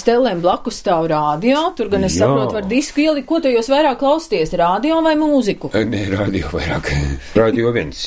Stelēm 0.06 0.38
blakus 0.44 0.76
stāv 0.84 1.08
rādio, 1.10 1.64
tur 1.74 1.88
gan 1.90 2.04
es 2.06 2.14
Jā. 2.14 2.28
saprotu, 2.28 2.54
var 2.60 2.68
disku 2.70 3.02
ielikt, 3.02 3.26
ko 3.26 3.40
tu 3.42 3.50
jūs 3.50 3.72
vairāk 3.74 3.98
klausties, 3.98 4.52
rādio 4.54 5.00
vai 5.02 5.16
mūziku? 5.18 5.72
Nē, 5.74 6.02
radio 6.12 6.52
vairāk. 6.54 6.92
Radio 7.34 7.72
viens. 7.74 8.04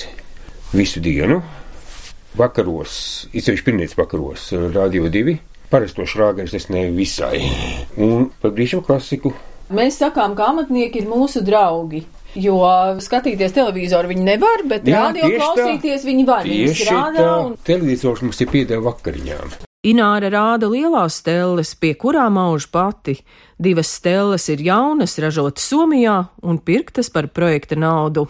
Visu 0.71 1.02
dienu. 1.02 1.40
Vakaros, 2.38 3.26
izsevišķi 3.35 3.67
pirmdienas 3.67 3.99
vakaros, 3.99 4.47
radio 4.76 5.11
divi. 5.11 5.40
Parasto 5.73 6.07
šrāgers 6.07 6.55
es 6.55 6.69
ne 6.71 6.87
visai. 6.95 7.43
Un 7.99 8.28
par 8.38 8.55
brīžu 8.55 8.78
klasiku. 8.87 9.35
Mēs 9.75 9.99
sakām, 9.99 10.38
ka 10.38 10.52
amatnieki 10.52 11.02
ir 11.02 11.11
mūsu 11.11 11.43
draugi. 11.43 12.05
Jo 12.38 12.61
skatīties 13.02 13.59
televizoru 13.59 14.12
viņi 14.14 14.23
nevar, 14.37 14.62
bet 14.71 14.87
Jā, 14.87 15.09
radio 15.09 15.26
tieši 15.26 15.40
tā. 15.43 15.50
klausīties 15.50 16.07
viņi 16.07 16.28
var. 16.31 16.47
Viņi 16.47 16.75
strādā 16.78 17.25
tā. 17.26 17.38
un 17.43 17.59
Televizors 17.67 18.23
mums 18.23 18.38
ir 18.47 18.55
piedeva 18.55 18.93
vakariņām. 18.93 19.64
Ināra 19.87 20.26
rāda 20.35 20.66
lielās 20.66 21.20
stelles, 21.20 21.76
pie 21.78 21.92
kurām 21.94 22.35
auž 22.42 22.64
pati. 22.75 23.14
Divas 23.62 23.92
stelles 23.94 24.49
ir 24.50 24.64
jaunas, 24.66 25.14
ražotas 25.23 25.70
Somijā 25.70 26.18
un 26.42 26.58
pirktas 26.58 27.12
par 27.14 27.30
projekta 27.30 27.78
naudu. 27.78 28.26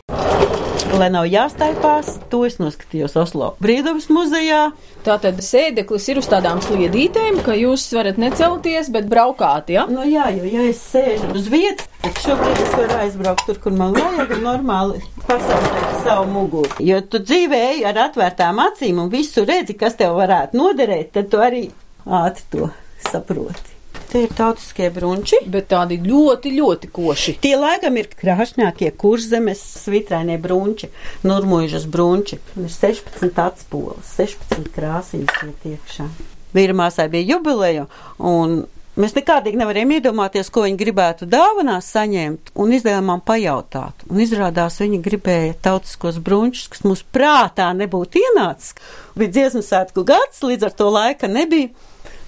Lai 0.97 1.09
nav 1.13 1.27
jāstaipās, 1.29 2.15
to 2.33 2.41
es 2.47 2.57
noskatījos 2.57 3.13
Oslo 3.21 3.51
Brīvdabas 3.61 4.07
muzejā. 4.11 4.61
Tātad 5.05 5.43
sēdeklis 5.45 6.09
ir 6.09 6.21
uz 6.23 6.29
tādām 6.31 6.63
sliedītēm, 6.65 7.43
ka 7.45 7.55
jūs 7.59 7.85
varat 7.93 8.17
necelties, 8.21 8.89
bet 8.95 9.07
braukāt, 9.11 9.69
ja? 9.75 9.85
Nu, 9.91 10.07
jā, 10.09 10.31
jo 10.39 10.49
ja 10.49 10.65
es 10.71 10.81
sēžu 10.89 11.29
uz 11.37 11.47
vietas, 11.53 11.87
tad 12.03 12.23
šobrīd 12.25 12.65
es 12.65 12.75
varu 12.75 12.99
aizbraukt 13.03 13.47
tur, 13.51 13.61
kur 13.63 13.77
man 13.77 13.97
vajag, 13.99 14.35
un 14.39 14.45
normāli 14.49 15.05
pasaukt 15.29 16.03
savu 16.07 16.29
muguru. 16.33 16.73
Jo 16.81 17.03
tu 17.05 17.21
dzīvē 17.21 17.63
ej 17.75 17.89
ar 17.93 18.05
atvērtām 18.09 18.65
acīm 18.65 19.05
un 19.05 19.13
visu 19.13 19.45
redzi, 19.49 19.77
kas 19.79 19.99
tev 20.01 20.17
varētu 20.19 20.57
noderēt, 20.59 21.13
tad 21.19 21.29
tu 21.33 21.45
arī 21.45 21.67
ātri 22.09 22.49
to 22.55 22.71
saproti. 23.11 23.68
Tie 24.09 24.23
ir 24.25 24.33
tautiskie 24.33 24.89
brunči. 24.93 25.43
Bet 25.53 25.69
tādi 25.69 25.99
ļoti, 26.01 26.55
ļoti 26.57 26.89
koši. 26.97 27.35
Tie 27.43 27.53
laikam 27.61 27.99
ir 28.01 28.09
krāšņākie 28.17 28.89
kurzemes 28.97 29.61
svitrainie 29.83 30.39
brunči, 30.41 30.89
nurmuižas 31.29 31.85
brunči. 31.93 32.41
Un 32.57 32.71
ir 32.71 32.73
16 32.73 33.43
atspolas, 33.45 34.15
16 34.17 34.73
krāsīs 34.73 35.29
iet 35.45 35.69
iekšā. 35.75 36.09
Vīramāsai 36.57 37.11
bija 37.13 37.35
jubileja, 37.35 37.85
un 38.25 38.63
mēs 38.97 39.13
nekādīgi 39.19 39.61
nevarējām 39.61 39.93
iedomāties, 39.99 40.49
ko 40.49 40.65
viņi 40.65 40.81
gribētu 40.81 41.29
dāvanās 41.29 41.91
saņemt, 41.93 42.55
un 42.57 42.73
izdevām 42.79 43.21
pajautāt. 43.29 44.07
Un 44.09 44.25
izrādās 44.25 44.81
viņi 44.81 45.03
gribēja 45.05 45.59
tautiskos 45.69 46.17
brunčus, 46.25 46.71
kas 46.73 46.87
mums 46.89 47.05
prātā 47.05 47.69
nebūtu 47.77 48.25
ienācis. 48.25 48.73
Bija 49.21 49.37
dziesmu 49.37 49.63
svētku 49.69 50.09
gads, 50.09 50.41
līdz 50.49 50.71
ar 50.71 50.77
to 50.81 50.89
laika 50.97 51.29
nebija 51.29 51.69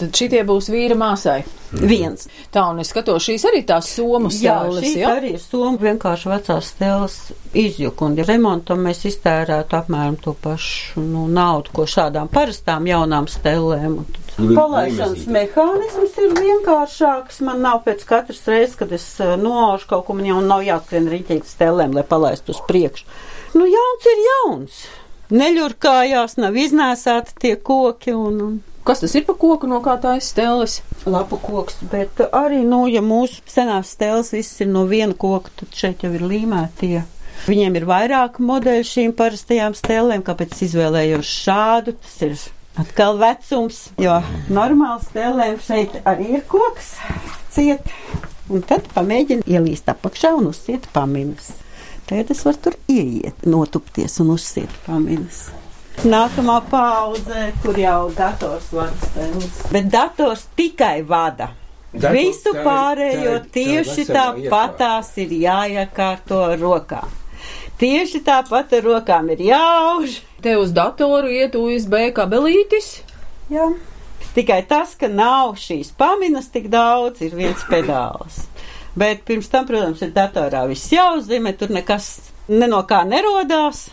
Tad 0.00 0.16
šitie 0.16 0.40
būs 0.48 0.70
vīra 0.72 0.96
māsai. 0.96 1.42
viens. 1.70 2.26
Tā, 2.50 2.64
un 2.72 2.80
es 2.82 2.88
skatos, 2.90 3.22
šīs 3.28 3.44
arī 3.46 3.60
tās 3.66 3.90
somu 3.94 4.30
Jā, 4.32 4.56
stēles, 4.56 4.80
šīs 4.82 4.96
ja? 4.98 5.10
arī 5.18 5.34
ir 5.36 5.42
soma 5.42 5.78
vienkārši 5.78 6.30
vecās 6.32 6.70
stēles 6.72 7.16
izjuka, 7.54 8.08
un 8.08 8.16
remontam 8.26 8.82
mēs 8.86 9.04
iztērētu 9.10 9.76
apmēram 9.78 10.16
to 10.24 10.34
pašu 10.42 11.04
nu, 11.04 11.26
naudu, 11.30 11.70
ko 11.76 11.86
šādām 11.86 12.30
parastām 12.32 12.88
jaunām 12.90 13.28
stēlēm. 13.30 14.00
Palaišanas 14.40 15.26
limesīte. 15.26 15.34
mehānisms 15.36 16.16
ir 16.24 16.34
vienkāršāks. 16.38 17.42
Man 17.46 17.60
nav 17.66 17.82
pēc 17.84 18.06
katras 18.08 18.40
reizes, 18.48 18.78
kad 18.80 18.92
es 18.96 19.04
eh, 19.20 19.36
noaužu 19.38 19.90
kaut 19.90 20.06
ko, 20.08 20.16
man 20.16 20.26
jau 20.30 20.40
nav 20.42 20.64
jāskrien 20.66 21.10
riņķīt 21.12 21.46
stēlēm, 21.50 21.94
lai 21.98 22.06
palaistu 22.08 22.56
uz 22.56 22.62
priekšu. 22.70 23.06
Nu, 23.54 23.68
jauns 23.68 24.10
ir 24.10 24.24
jauns. 24.26 24.82
Neļurkājās, 25.30 26.38
nav 26.42 26.56
iznēsāti 26.58 27.36
tie 27.38 27.54
koki 27.62 28.14
un, 28.16 28.40
un 28.42 28.58
Kas 28.90 29.04
tas 29.04 29.12
ir 29.14 29.22
pa 29.22 29.36
koku, 29.38 29.68
no 29.70 29.78
kā 29.84 29.94
tā 30.02 30.16
ir 30.18 30.24
stēles? 30.26 30.80
lapu 31.06 31.38
koks, 31.40 31.78
bet 31.90 32.18
arī, 32.32 32.60
nu, 32.66 32.84
ja 32.90 33.02
mūsu 33.04 33.40
senās 33.48 33.94
stēles 33.94 34.32
viss 34.34 34.60
ir 34.60 34.70
no 34.70 34.84
viena 34.90 35.14
koka, 35.16 35.52
tad 35.62 35.76
šeit 35.76 36.02
jau 36.04 36.10
ir 36.16 36.24
līmētie. 36.26 37.04
Viņiem 37.46 37.78
ir 37.78 37.86
vairāk 37.88 38.40
modeļu 38.42 38.88
šīm 38.88 39.14
parastajām 39.16 39.76
stēlēm, 39.78 40.24
kāpēc 40.26 40.58
izvēlējos 40.66 41.30
šādu, 41.46 41.94
tas 42.02 42.18
ir 42.26 42.34
atkal 42.80 43.20
vecums, 43.20 43.78
jo 44.00 44.18
normāli 44.50 45.06
stēlēm 45.06 45.62
šeit 45.64 45.96
arī 46.04 46.34
ir 46.40 46.44
koks 46.50 46.96
ciet, 47.54 47.94
un 48.50 48.66
tad 48.66 48.90
pamēģina 48.92 49.46
ielīst 49.46 49.88
apakšā 49.94 50.34
un 50.36 50.50
uzsiet 50.50 50.90
paminas. 50.90 51.54
Tagad 52.10 52.34
es 52.34 52.42
varu 52.42 52.66
tur 52.66 52.78
ieiet, 52.90 53.46
notupties 53.46 54.18
un 54.20 54.34
uzsiet 54.34 54.82
paminas. 54.84 55.46
Nākamā 56.00 56.62
paudze, 56.70 57.50
kur 57.60 57.76
jau 57.76 58.10
dators 58.16 58.70
vada 58.72 58.96
stēles. 59.04 59.58
Bet 59.74 59.90
dators 59.92 60.46
tikai 60.56 61.02
vada. 61.04 61.50
Dators 61.92 62.14
Visu 62.16 62.54
tā 62.54 62.56
ir- 62.56 62.64
pārējo 62.64 63.34
tā 63.34 63.40
tā 63.42 63.50
tieši 63.56 64.04
veselā 64.06 64.14
tāpatās 64.48 65.10
ir 65.18 65.28
jāiekārto 65.28 66.38
ar 66.52 66.58
rokām. 66.58 67.08
Tieši 67.78 68.22
tāpat 68.24 68.72
ar 68.78 68.82
rokām 68.82 69.30
ir 69.32 69.38
jāuž. 69.50 70.20
Te 70.40 70.56
uz 70.56 70.72
datoru 70.72 71.28
iet 71.28 71.54
USB 71.54 72.10
kabelītis. 72.12 73.02
Jā. 73.50 73.68
Tikai 74.34 74.66
tas, 74.66 74.94
ka 74.94 75.06
nav 75.08 75.56
šīs 75.56 75.92
paminas 75.92 76.48
tik 76.48 76.70
daudz, 76.70 77.20
ir 77.20 77.30
viens 77.32 77.62
pedāls. 77.68 78.46
Bet 78.96 79.24
pirms 79.26 79.48
tam, 79.50 79.66
protams, 79.66 80.00
ir 80.02 80.12
datorā 80.12 80.66
viss 80.68 80.90
jāuzzīmē, 80.90 81.58
tur 81.58 81.68
nekas 81.68 82.20
ne 82.48 82.66
no 82.66 82.82
kā 82.84 83.04
nerodās. 83.04 83.90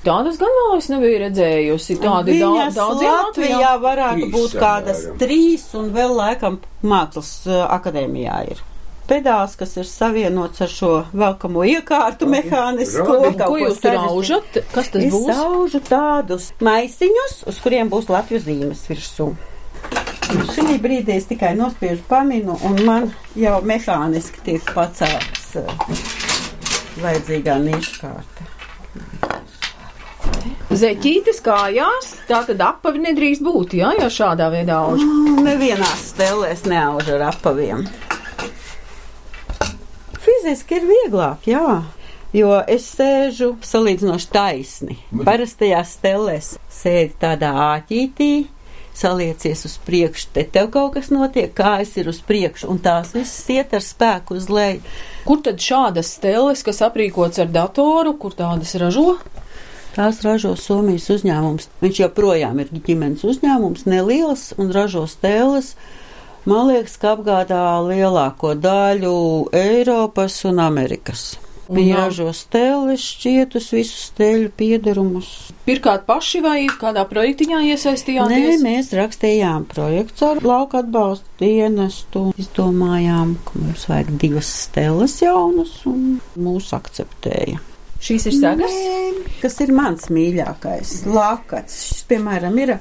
Tādas 0.00 0.38
gan 0.40 0.48
vēl 0.56 0.78
es 0.78 0.86
nebiju 0.88 1.18
redzējusi. 1.26 1.98
Tādi 2.00 2.38
Viņas 2.38 2.74
daudz, 2.78 3.02
daudz 3.02 3.36
Latvijā 3.36 3.72
varētu 3.82 4.22
Trīs 4.22 4.32
būt 4.32 4.54
kādas 4.62 5.02
apmēram. 5.04 5.18
trīs, 5.20 5.64
un 5.76 5.90
vēl 5.92 6.14
laikam 6.16 6.56
mākslas 6.88 7.32
uh, 7.50 7.66
akadēmijā 7.76 8.38
ir. 8.54 8.62
Pedāls, 9.10 9.56
kas 9.58 9.74
ir 9.76 9.88
savienots 9.90 10.62
ar 10.62 10.70
šo 10.70 10.90
velkamo 11.12 11.64
iekārtu 11.66 12.28
mehānisko. 12.30 13.04
Rādi. 13.10 13.32
Ko 13.34 13.44
kaut 13.44 13.60
jūs 13.60 13.80
tur 13.82 13.96
aužat? 13.98 14.58
Kas 14.72 14.88
tas 14.94 15.02
Es 15.04 15.12
būs? 15.12 15.30
aužu 15.34 15.80
tādus 15.88 16.46
maisiņus, 16.62 17.40
uz 17.50 17.58
kuriem 17.60 17.90
būs 17.92 18.08
Latvijas 18.08 18.46
zīmes 18.46 18.84
virsū. 18.88 19.32
Šī 20.54 20.76
brīdī 20.80 21.16
es 21.18 21.26
tikai 21.26 21.52
nospiežu 21.58 22.04
paminu, 22.08 22.54
un 22.64 22.78
man 22.86 23.10
jau 23.34 23.58
mehāniski 23.66 24.44
tiek 24.46 24.72
pacelts 24.78 25.56
uh, 25.58 25.66
vajadzīgā 27.02 27.58
niškārta. 27.66 28.46
Zeķītes 30.70 31.40
kājās, 31.44 32.12
tā 32.28 32.44
tad 32.46 32.60
apavi 32.62 33.02
nedrīkst 33.08 33.42
būt, 33.42 33.74
jā, 33.80 33.90
ja 33.98 34.06
šādā 34.12 34.46
veidā 34.52 34.78
auž. 34.86 35.02
Mm, 35.02 35.42
Nevienās 35.48 36.04
stelēs 36.12 36.62
neauž 36.70 37.10
ar 37.16 37.26
apaviem. 37.32 37.88
fiziski 40.20 40.78
ir 40.78 40.86
vieglāk, 40.88 41.48
jā. 41.50 41.82
Jo 42.32 42.60
es 42.70 42.86
sēžu 42.94 43.56
salīdzinoši 43.66 44.28
taisni. 44.30 44.96
Parastajās 45.26 45.96
stelēs 45.98 46.52
sēdi 46.70 47.16
tādā 47.18 47.50
āķītī, 47.64 48.46
saliecies 48.94 49.64
uz 49.66 49.74
priekšu, 49.82 50.28
te 50.36 50.44
tev 50.44 50.70
kaut 50.70 50.94
kas 50.94 51.10
notiek, 51.10 51.50
kājas 51.56 51.96
ir 51.98 52.10
uz 52.12 52.20
priekšu, 52.26 52.68
un 52.70 52.78
tās 52.84 53.10
visas 53.16 53.50
iet 53.50 53.74
ar 53.74 53.82
spēku 53.82 54.38
uz 54.38 54.46
leju. 54.52 54.82
Kur 55.26 55.42
tad 55.42 55.58
šādas 55.62 56.14
steles, 56.20 56.62
kas 56.66 56.82
aprīkots 56.86 57.42
ar 57.42 57.50
datoru, 57.50 58.14
kur 58.20 58.36
tādas 58.38 58.76
ražo? 58.78 59.16
Tās 59.96 60.20
ražo 60.22 60.54
Somijas 60.58 61.08
uzņēmums. 61.10 61.68
Viņš 61.82 62.00
joprojām 62.04 62.62
ir 62.62 62.70
ģimenes 62.86 63.24
uzņēmums, 63.26 63.86
neliels 63.90 64.50
un 64.60 64.70
ražo 64.74 65.06
stēles. 65.10 65.74
Man 66.48 66.70
liekas, 66.70 66.96
ka 67.00 67.16
apgādā 67.16 67.64
lielāko 67.84 68.54
daļu 68.56 69.14
Eiropas 69.52 70.38
un 70.48 70.62
Amerikas. 70.62 71.32
Viņi 71.70 71.92
ražo 71.94 72.32
stēles, 72.34 73.02
šķietus, 73.14 73.68
visus 73.76 74.08
stēļu 74.08 74.48
piedarumus. 74.58 75.28
Pirkāt 75.68 76.02
paši 76.08 76.40
vai 76.42 76.56
kādā 76.66 77.04
projektiņā 77.06 77.60
Nē, 77.60 77.68
iesaistījāties? 77.76 78.64
mēs 78.64 78.90
rakstījām 78.98 79.68
projektu 79.70 80.26
ar 80.32 80.42
lauka 80.42 80.82
atbalstu 80.82 81.30
dienestu. 81.44 82.24
Izdomājām, 82.42 83.36
ka 83.46 83.62
mums 83.62 83.86
vajag 83.90 84.14
divas 84.18 84.50
stēles 84.66 85.20
jaunas 85.22 85.76
un 85.86 86.18
mūs 86.34 86.72
akceptēja. 86.74 87.62
Šīs 88.00 88.26
ir 88.30 88.36
segas. 88.38 88.76
Kas 89.42 89.58
ir 89.60 89.72
mans 89.76 90.08
mīļākais? 90.12 90.92
Lakats. 91.12 91.74
Šis, 91.90 92.04
piemēram, 92.08 92.56
ir 92.62 92.72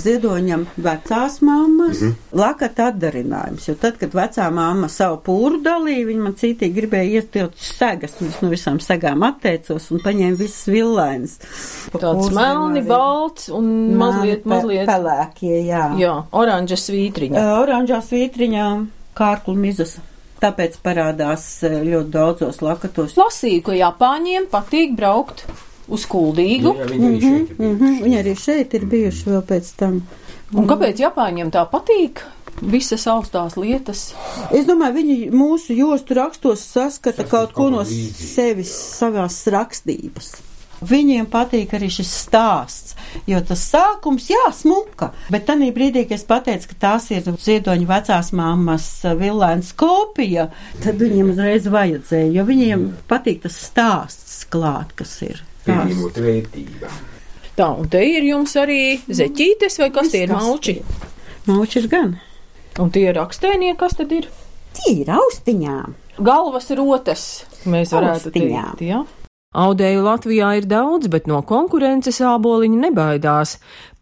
ziedoņam 0.00 0.66
vecās 0.76 1.38
mammas 1.40 2.00
mm 2.02 2.08
-hmm. 2.08 2.36
lakata 2.36 2.90
atdarinājums. 2.90 3.68
Jo 3.68 3.74
tad, 3.80 3.96
kad 4.00 4.12
vecā 4.14 4.48
mamma 4.52 4.88
savu 4.92 5.16
pūru 5.24 5.62
dalīja, 5.64 6.06
viņa 6.06 6.22
man 6.22 6.34
citīgi 6.36 6.76
gribēja 6.76 7.20
iestilt 7.20 7.56
segas, 7.56 8.18
un 8.20 8.28
es 8.28 8.42
no 8.42 8.50
visām 8.52 8.80
segām 8.80 9.24
atteicos 9.24 9.90
un 9.90 10.02
paņēmu 10.04 10.36
visas 10.36 10.66
villainas. 10.68 11.38
Tāds 11.92 12.34
melni, 12.36 12.82
balts 12.82 13.48
un 13.48 13.96
mazliet, 13.96 14.44
mazliet. 14.44 14.86
Pelēkie, 14.88 15.64
jā. 15.66 15.86
Jā, 15.98 16.14
oranža 16.32 16.76
svītriņa. 16.76 17.40
Ā, 17.40 17.56
Oranžā 17.62 18.02
svītriņā 18.04 18.68
kārklu 19.16 19.56
mizas. 19.56 19.96
Tāpēc 20.42 20.76
parādās 20.84 21.46
ā, 21.64 21.72
ļoti 21.86 22.12
daudzos 22.12 22.60
lakatos. 22.64 23.16
Lasīju, 23.16 23.62
ka 23.66 23.76
Japāņiem 23.76 24.50
patīk 24.52 24.96
braukt 24.98 25.46
uz 25.88 26.06
kuldīgu. 26.10 26.74
Jā, 26.76 26.88
viņi 26.90 27.08
arī 27.08 27.20
šeit 27.20 27.50
ir. 27.50 27.58
Mm 27.58 27.76
-hmm. 27.78 28.00
Viņi 28.04 28.18
arī 28.20 28.34
šeit 28.36 28.74
ir 28.74 28.86
bijuši 28.86 29.30
vēl 29.30 29.42
pēc 29.42 29.76
tam. 29.76 30.00
Un 30.54 30.66
kāpēc 30.66 31.00
Japāņiem 31.00 31.50
tā 31.50 31.64
patīk? 31.70 32.22
Visas 32.62 33.06
augstās 33.06 33.56
lietas. 33.56 34.14
Es 34.50 34.64
domāju, 34.64 34.94
viņi 34.94 35.30
mūsu 35.30 35.76
jostu 35.76 36.14
rakstos 36.14 36.60
saskata 36.60 37.22
Saskata 37.22 37.30
kaut 37.30 37.52
ko 37.52 37.70
no 37.70 37.82
ko 37.82 37.82
līdzīgu. 37.84 38.28
sevis, 38.34 38.72
savās 38.72 39.46
rakstības. 39.46 40.45
Viņiem 40.84 41.26
patīk 41.32 41.72
arī 41.76 41.88
šis 41.92 42.10
stāsts, 42.26 42.96
jo 43.28 43.40
tas 43.48 43.62
sākums, 43.70 44.28
jā, 44.28 44.44
smuka, 44.52 45.12
bet 45.32 45.46
tajā 45.48 45.70
brīdī, 45.76 46.04
kad 46.04 46.18
es 46.18 46.26
pateicu, 46.28 46.70
ka 46.72 46.78
tās 46.86 47.08
ir 47.14 47.24
ziedoņa 47.24 47.88
vecās 47.88 48.32
mammas 48.36 48.88
vilēns 49.16 49.72
kopija, 49.78 50.50
tad 50.84 51.00
viņiem 51.00 51.32
uzreiz 51.32 51.68
vajadzēja, 51.72 52.30
jo 52.36 52.46
viņiem 52.48 52.86
patīk 53.08 53.42
tas 53.46 53.56
stāsts 53.70 54.42
klāt, 54.52 54.92
kas 54.98 55.16
ir. 55.24 55.42
Pieņemot 55.66 56.20
vērtību. 56.22 56.94
Tā, 57.56 57.70
un 57.72 57.88
te 57.88 58.02
ir 58.04 58.26
jums 58.28 58.52
arī 58.60 58.98
zeķītes, 59.08 59.78
vai 59.80 59.88
kas 59.94 60.12
tie 60.12 60.26
ir 60.26 60.34
kas 60.34 60.44
mauči? 60.44 60.74
Maučis 61.48 61.86
gan. 61.88 62.18
Un 62.82 62.90
tie 62.92 63.06
ir 63.08 63.16
rakstēnie, 63.16 63.72
kas 63.80 63.96
tad 63.96 64.12
ir? 64.12 64.28
Tie 64.76 64.98
ir 65.00 65.08
austiņām. 65.14 65.94
Galvas 66.26 66.68
rotas, 66.76 67.22
mēs 67.68 67.92
varētu 67.92 68.30
Austiņām. 68.30 68.76
teikt. 68.76 68.84
Ja? 68.84 69.02
Audēju 69.56 70.02
Latvijā 70.04 70.50
ir 70.58 70.66
daudz, 70.68 71.08
bet 71.08 71.24
no 71.30 71.38
konkurences 71.48 72.18
āboliņi 72.20 72.76
nebaidās. 72.82 73.54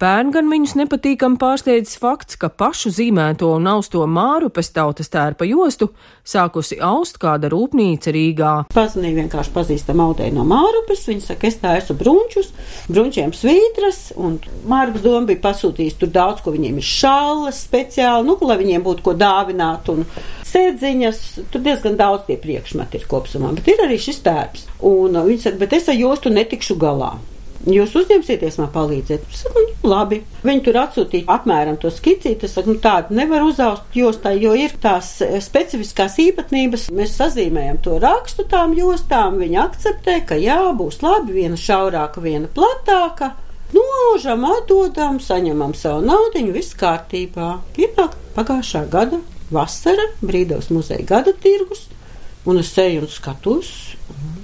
Pērn 0.03 0.33
gan 0.35 0.49
viņus 0.51 0.73
nepatīkam 0.81 1.37
pārsteidzis 1.38 2.01
fakts, 2.03 2.35
ka 2.35 2.49
pašu 2.51 2.90
zīmēto 2.97 3.53
un 3.55 3.69
austo 3.71 4.03
māru 4.11 4.51
pēc 4.51 4.73
tautas 4.75 5.12
tērpa 5.14 5.47
jostu 5.47 5.93
sākusi 6.27 6.81
aust 6.83 7.21
kāda 7.23 7.53
rūpnīca 7.55 8.11
Rīgā. 8.17 8.55
Pazvanīja 8.75 9.21
vienkārši 9.21 9.55
pazīstam 9.55 10.03
audēju 10.03 10.35
no 10.35 10.43
Mārupes. 10.51 11.07
Viņa 11.07 11.29
saka, 11.29 11.47
es 11.47 11.61
tā 11.62 11.77
esmu 11.79 12.01
brunčus, 12.03 12.51
brunčiem 12.90 13.31
svītras, 13.31 14.09
un 14.19 14.40
Mārupes 14.67 15.07
doma 15.07 15.31
bija 15.31 15.45
pasūtījusi 15.47 16.03
tur 16.03 16.11
daudz, 16.19 16.43
ko 16.43 16.57
viņiem 16.57 16.83
ir 16.83 16.90
šallas 16.90 17.62
speciāli, 17.69 18.27
nu, 18.27 18.40
lai 18.43 18.59
viņiem 18.59 18.83
būtu 18.83 19.07
ko 19.07 19.14
dāvināt, 19.23 19.95
un 19.95 20.03
sēdziņas, 20.55 21.21
tur 21.53 21.62
diezgan 21.67 21.99
daudz 22.01 22.27
tie 22.29 22.38
priekšmeti 22.40 23.01
ir 23.01 23.07
kopsumā, 23.11 23.53
bet 23.59 23.71
ir 23.75 23.85
arī 23.85 24.01
šis 24.01 24.23
tērps. 24.25 24.67
Un 24.87 25.19
uh, 25.19 25.27
viņa 25.27 25.49
saka, 25.49 25.62
bet 25.62 25.79
es 25.79 25.90
ar 25.90 25.99
jostu 25.99 26.33
netikšu 26.35 26.79
galā. 26.81 27.14
Jūs 27.64 27.95
uzņemsieties 27.97 28.59
man 28.61 28.69
palīdzēt? 28.75 29.23
Es 29.33 29.40
saku, 29.40 29.62
nu, 29.64 29.88
labi. 29.88 30.19
Viņi 30.45 30.64
tur 30.67 30.77
atsūtīja 30.83 31.25
apmēram 31.33 31.79
to 31.81 31.88
skicīti. 31.93 32.45
Es 32.45 32.59
saku, 32.59 32.75
nu, 32.75 32.81
tādu 32.85 33.17
nevar 33.17 33.47
uzaust 33.47 33.97
jostai, 33.97 34.35
jo 34.43 34.53
ir 34.59 34.75
tās 34.83 35.14
eh, 35.25 35.38
specifiskās 35.40 36.19
īpatnības. 36.27 36.90
Mēs 36.93 37.17
sazīmējam 37.23 37.81
to 37.87 37.97
rakstu 38.05 38.45
tām 38.53 38.77
jostām. 38.77 39.40
Viņi 39.40 39.61
akceptē, 39.64 40.21
ka 40.29 40.37
jā, 40.40 40.61
būs 40.77 41.01
labi, 41.05 41.38
viena 41.40 41.57
šaurāka, 41.57 42.21
viena 42.25 42.53
platāka. 42.53 43.33
Nožam, 43.75 44.45
atdodam, 44.45 45.17
saņemam 45.25 45.73
savu 45.75 46.05
naudu, 46.05 46.45
viss 46.53 46.77
kārtībā. 46.79 47.55
Pienāk 47.79 48.12
pagājušā 48.37 48.85
gada 48.93 49.25
vasara, 49.52 50.07
brīvdevs 50.24 50.70
muzeja 50.74 51.04
gada 51.09 51.35
tirgus, 51.42 51.87
un 52.48 52.61
es 52.61 52.72
eju 52.78 53.04
un 53.04 53.12
skatos, 53.12 53.70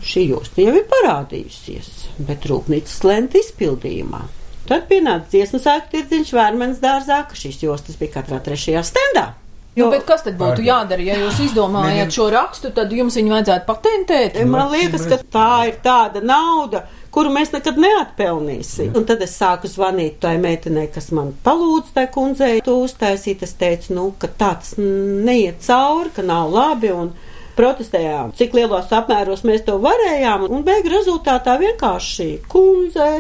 šī 0.04 0.26
josta 0.30 0.64
jau 0.64 0.76
ir 0.76 0.86
parādījusies, 0.90 1.90
bet 2.28 2.48
rūpnīcas 2.48 3.02
lenta 3.08 3.40
izpildījumā. 3.40 4.22
Tad 4.70 4.86
pienāca 4.90 5.32
dziesmas 5.32 5.66
ārkārtīgi 5.66 6.36
vērmens 6.36 6.80
dārzā, 6.82 7.24
ka 7.28 7.38
šīs 7.38 7.62
jostas 7.64 7.98
bija 8.00 8.20
katrā 8.20 8.38
trešajā 8.44 8.82
stendā. 8.86 9.30
Jo, 9.76 9.86
nu, 9.86 9.94
bet 9.94 10.02
kas 10.06 10.24
tad 10.26 10.34
būtu 10.38 10.64
jādara, 10.66 11.02
ja 11.06 11.16
jūs 11.20 11.38
izdomājat 11.44 12.10
šo 12.14 12.26
rakstu, 12.34 12.72
tad 12.74 12.90
jums 12.92 13.14
viņu 13.18 13.34
vajadzētu 13.36 13.66
patentēt? 13.68 14.38
Man 14.50 14.72
liekas, 14.72 15.06
ka 15.06 15.20
tā 15.22 15.50
ir 15.70 15.76
tāda 15.84 16.22
nauda, 16.26 16.82
kuru 17.14 17.32
mēs 17.34 17.52
nekad 17.54 17.78
neatpelnīsim. 17.80 18.92
Un 18.96 19.06
tad 19.08 19.22
es 19.24 19.34
sāku 19.38 19.70
zvanīt 19.70 20.20
tai 20.22 20.36
meitenei, 20.42 20.88
kas 20.92 21.10
man 21.16 21.32
palūdz 21.44 21.94
tai 21.96 22.06
kundzei 22.12 22.60
to 22.66 22.76
uztaisīt. 22.84 23.44
Es 23.46 23.56
teicu, 23.58 23.94
nu, 23.96 24.06
ka 24.18 24.30
tā 24.30 24.54
tas 24.60 24.76
neiet 24.78 25.62
cauri, 25.66 26.14
ka 26.16 26.24
nav 26.26 26.52
labi. 26.54 26.92
Un 26.94 27.12
protestējām, 27.58 28.32
cik 28.38 28.54
lielos 28.56 28.92
apmēros 28.94 29.44
mēs 29.48 29.66
to 29.66 29.76
varējām. 29.82 30.46
Un 30.48 30.64
beigu 30.66 30.92
rezultātā 30.94 31.58
vienkārši 31.60 32.28
kundze, 32.50 33.10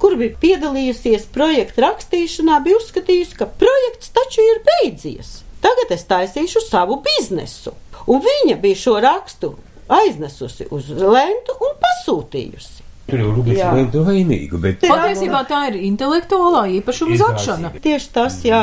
kur 0.00 0.16
bija 0.20 0.36
piedalījusies 0.40 1.28
projekta 1.34 1.88
rakstīšanā, 1.88 2.60
bija 2.64 2.80
uzskatījusi, 2.80 3.36
ka 3.40 3.50
projekts 3.60 4.14
taču 4.16 4.44
ir 4.44 4.62
beidzies. 4.70 5.40
Tagad 5.64 5.92
es 5.96 6.06
taisīšu 6.08 6.62
savu 6.62 7.00
biznesu. 7.04 7.74
Un 8.06 8.22
viņa 8.22 8.58
bija 8.62 8.78
šo 8.78 8.98
rakstu 9.02 9.56
aiznesusi 9.92 10.68
uz 10.74 10.90
lentu 10.94 11.56
un 11.66 11.78
pasūtījusi. 11.82 12.85
Tur 13.06 13.20
jau 13.22 13.28
rūpēs 13.36 13.58
Jā. 13.60 13.68
lēmtu 13.76 14.00
vainīgu, 14.06 14.58
bet 14.62 14.80
Patiesībā 14.82 15.44
tā 15.46 15.60
ir 15.70 15.76
intelektuālā 15.86 16.64
īpašuma 16.80 17.18
zakšana. 17.20 17.70
Tieši 17.84 18.08
tas, 18.16 18.40
jā. 18.42 18.62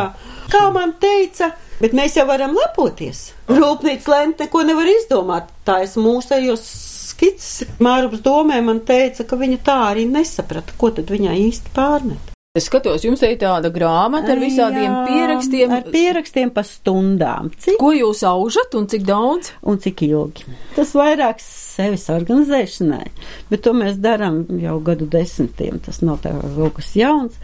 Kā 0.51 0.65
man 0.75 0.91
teica, 0.99 1.53
bet 1.79 1.95
mēs 1.95 2.17
jau 2.19 2.25
varam 2.27 2.51
lepoties. 2.57 3.29
Rūpnīca 3.47 4.11
lēma 4.11 4.35
neko 4.43 4.65
nevar 4.67 4.91
izdomāt. 4.97 5.47
Tā 5.63 5.79
es 5.85 5.95
mūsējos 5.95 6.65
skices. 7.13 7.69
Mārupas 7.79 8.19
domē 8.25 8.59
man 8.65 8.83
teica, 8.83 9.23
ka 9.23 9.39
viņa 9.39 9.61
tā 9.63 9.79
arī 9.93 10.03
nesaprata, 10.11 10.75
ko 10.77 10.91
tad 10.91 11.07
viņai 11.13 11.39
īsti 11.47 11.71
pārmet. 11.75 12.29
Es 12.53 12.67
skatos, 12.69 13.01
jums 13.01 13.23
ir 13.25 13.31
tāda 13.41 13.71
grāmata 13.73 14.35
ar 14.35 14.37
visādiem 14.43 14.83
Jā, 14.85 14.97
pierakstiem. 15.07 15.71
Ar 15.73 15.87
pierakstiem 15.89 16.51
pa 16.53 16.61
stundām. 16.61 17.47
Cik 17.63 17.79
Ko 17.81 17.89
jūs 17.95 18.21
aužat 18.29 18.75
un 18.77 18.85
cik 18.91 19.07
daudz? 19.07 19.49
un 19.65 19.79
cik 19.81 20.03
ilgi. 20.05 20.45
Tas 20.75 20.91
vairāk 20.93 21.41
sevis 21.73 22.07
organizēšanai, 22.13 23.05
bet 23.49 23.63
to 23.65 23.73
mēs 23.77 23.99
darām 24.01 24.43
jau 24.61 24.79
gadu 24.85 25.07
desmitiem. 25.09 25.81
Tas 25.83 26.01
nav 26.05 26.21
tā 26.23 26.33
kaut 26.33 26.79
kas 26.79 26.93
jauns. 26.99 27.37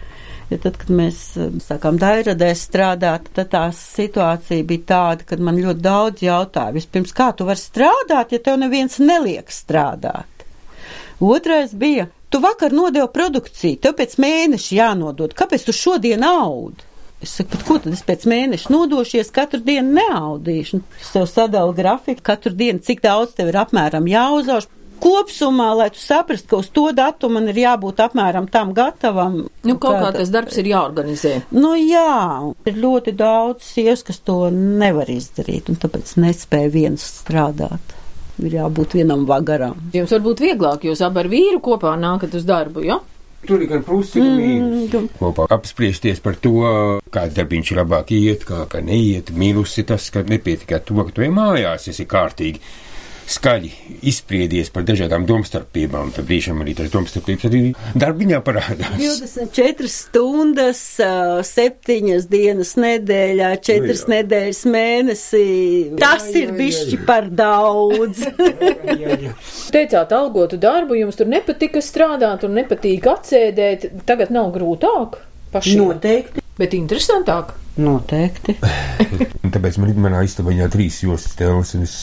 Jo 0.49 0.57
tad, 0.57 0.79
kad 0.81 0.89
mēs 0.89 1.17
eh, 1.37 1.51
sākām 1.61 1.99
Dairadē 2.01 2.49
strādāt, 2.57 3.27
tad 3.37 3.51
tā 3.51 3.67
situācija 3.75 4.65
bija 4.65 4.87
tāda, 4.91 5.27
ka 5.29 5.37
man 5.37 5.59
ļoti 5.61 5.83
daudz 5.85 6.23
jautāja. 6.25 6.73
Vispirms, 6.73 7.13
kā 7.13 7.29
tu 7.37 7.45
vari 7.45 7.61
strādāt, 7.61 8.33
ja 8.33 8.41
tev 8.41 8.57
neviens 8.57 8.97
neliek 8.97 9.53
strādāt? 9.53 10.45
Otrais 11.21 11.75
bija, 11.77 12.07
tu 12.33 12.41
vakar 12.41 12.73
nodevi 12.73 13.11
produkciju, 13.13 13.77
tev 13.83 13.93
pēc 13.99 14.17
mēneša 14.23 14.75
jānodod. 14.79 15.37
Kāpēc 15.37 15.69
tu 15.69 15.75
šodien 15.75 16.25
audi? 16.25 16.88
Es 17.21 17.33
saku, 17.35 17.49
bet 17.51 17.63
ko 17.67 17.77
tad 17.83 17.93
es 17.93 18.01
pēc 18.07 18.23
mēneša 18.31 18.71
nodošies, 18.71 19.31
katru 19.35 19.59
dienu 19.65 19.97
neaudīšu? 19.99 20.79
Es 21.01 21.09
tev 21.11 21.25
sadalu 21.27 21.73
grafiku, 21.75 22.23
katru 22.23 22.53
dienu, 22.55 22.79
cik 22.79 23.01
daudz 23.03 23.33
tev 23.35 23.49
ir 23.51 23.57
apmēram 23.59 24.07
jāuzauž. 24.07 24.69
Kopsumā, 24.99 25.69
lai 25.79 25.89
tu 25.95 25.99
saprastu, 25.99 26.47
ka 26.51 26.57
uz 26.59 26.67
to 26.75 26.89
datumu 26.91 27.37
man 27.37 27.45
ir 27.47 27.55
jābūt 27.61 28.01
apmēram 28.03 28.49
tam 28.51 28.73
gatavam. 28.75 29.37
Nu, 29.63 29.75
kaut 29.79 29.95
kā 29.95 30.09
Tātad- 30.09 30.17
tas 30.19 30.29
darbs 30.33 30.57
ir 30.59 30.65
jāorganizē. 30.73 31.33
Nu 31.55 31.71
jā, 31.79 32.53
ir 32.67 32.73
ļoti 32.73 33.15
daudz 33.15 33.63
sievas, 33.63 34.03
kas 34.03 34.19
to 34.19 34.49
nevar 34.51 35.07
izdarīt, 35.07 35.69
un 35.71 35.75
tāpēc 35.79 36.15
nespēja 36.19 36.71
viens 36.71 37.03
strādāt. 37.23 37.95
ir 38.39 38.51
jābūt 38.55 38.93
vienam 38.95 39.25
vagaram. 39.27 39.75
Jums 39.91 40.11
varbūt 40.15 40.39
vieglāk, 40.39 40.83
jūs 40.87 41.01
abi 41.05 41.19
ar 41.19 41.27
vīru 41.27 41.59
kopā 41.59 41.95
nākat 41.99 42.35
uz 42.35 42.45
darbu, 42.47 42.83
jo? 42.85 43.01
Tur 43.47 43.63
ir 43.63 43.69
gan 43.71 43.83
plusi, 43.87 44.19
gan 44.19 44.35
mīnus. 44.35 45.09
Kopā 45.19 45.47
apspriesties 45.55 46.19
par 46.23 46.35
to, 46.43 46.53
kāds 47.13 47.37
darbiņš 47.37 47.71
labāk 47.79 48.11
iet, 48.17 48.43
kā, 48.47 48.65
kā 48.71 48.83
neiet. 48.83 49.31
Mīnus 49.31 49.77
ir 49.79 49.87
tas, 49.93 50.09
ka 50.13 50.25
nepietiek 50.27 50.75
ar 50.75 50.83
to, 50.85 50.99
ka 50.99 51.15
tu 51.15 51.25
ej 51.25 51.31
mājās, 51.33 51.87
esi 51.93 52.07
kārtīgi 52.09 52.59
skaļi 53.29 53.69
izspriedies 54.09 54.71
par 54.73 54.85
dažādām 54.87 55.25
domstarpībām, 55.29 56.13
tad 56.15 56.27
brīžam 56.29 56.63
arī 56.63 56.75
tas 56.77 56.89
domstarpības 56.93 57.47
arī 57.49 57.61
darbiņā 57.99 58.39
parādās. 58.45 58.95
24 58.97 59.91
stundas, 59.91 60.81
7 61.49 62.25
dienas 62.31 62.73
nedēļā, 62.79 63.51
4 63.69 63.89
Nu 63.89 63.95
jā. 63.95 64.09
nedēļas 64.13 64.61
mēnesī. 64.69 65.45
Tas 65.99 66.27
jā, 66.29 66.43
ir 66.43 66.51
jā, 66.51 66.57
bišķi 66.59 66.97
jā. 66.97 67.05
par 67.07 67.29
daudz. 67.33 68.25
Teicāt, 69.75 70.13
algotu 70.15 70.59
darbu, 70.61 70.97
jums 70.99 71.19
tur 71.19 71.29
nepatika 71.31 71.83
strādāt 71.83 72.45
un 72.47 72.57
nepatīk 72.59 73.07
atsēdēt. 73.09 73.89
Tagad 74.09 74.33
nav 74.35 74.51
grūtāk 74.55 75.19
pašiem. 75.53 75.83
Noteikti. 75.83 76.45
Bet 76.59 76.75
interesantāk. 76.75 77.53
Noteikti. 77.79 78.57
Tāpēc 79.53 79.79
man 79.81 79.93
ir 79.93 80.01
manā 80.03 80.23
istabā 80.27 80.55
trīs 80.71 81.01
jostas 81.05 81.35
stēles, 81.37 81.75
un 81.77 81.87
es 81.87 81.95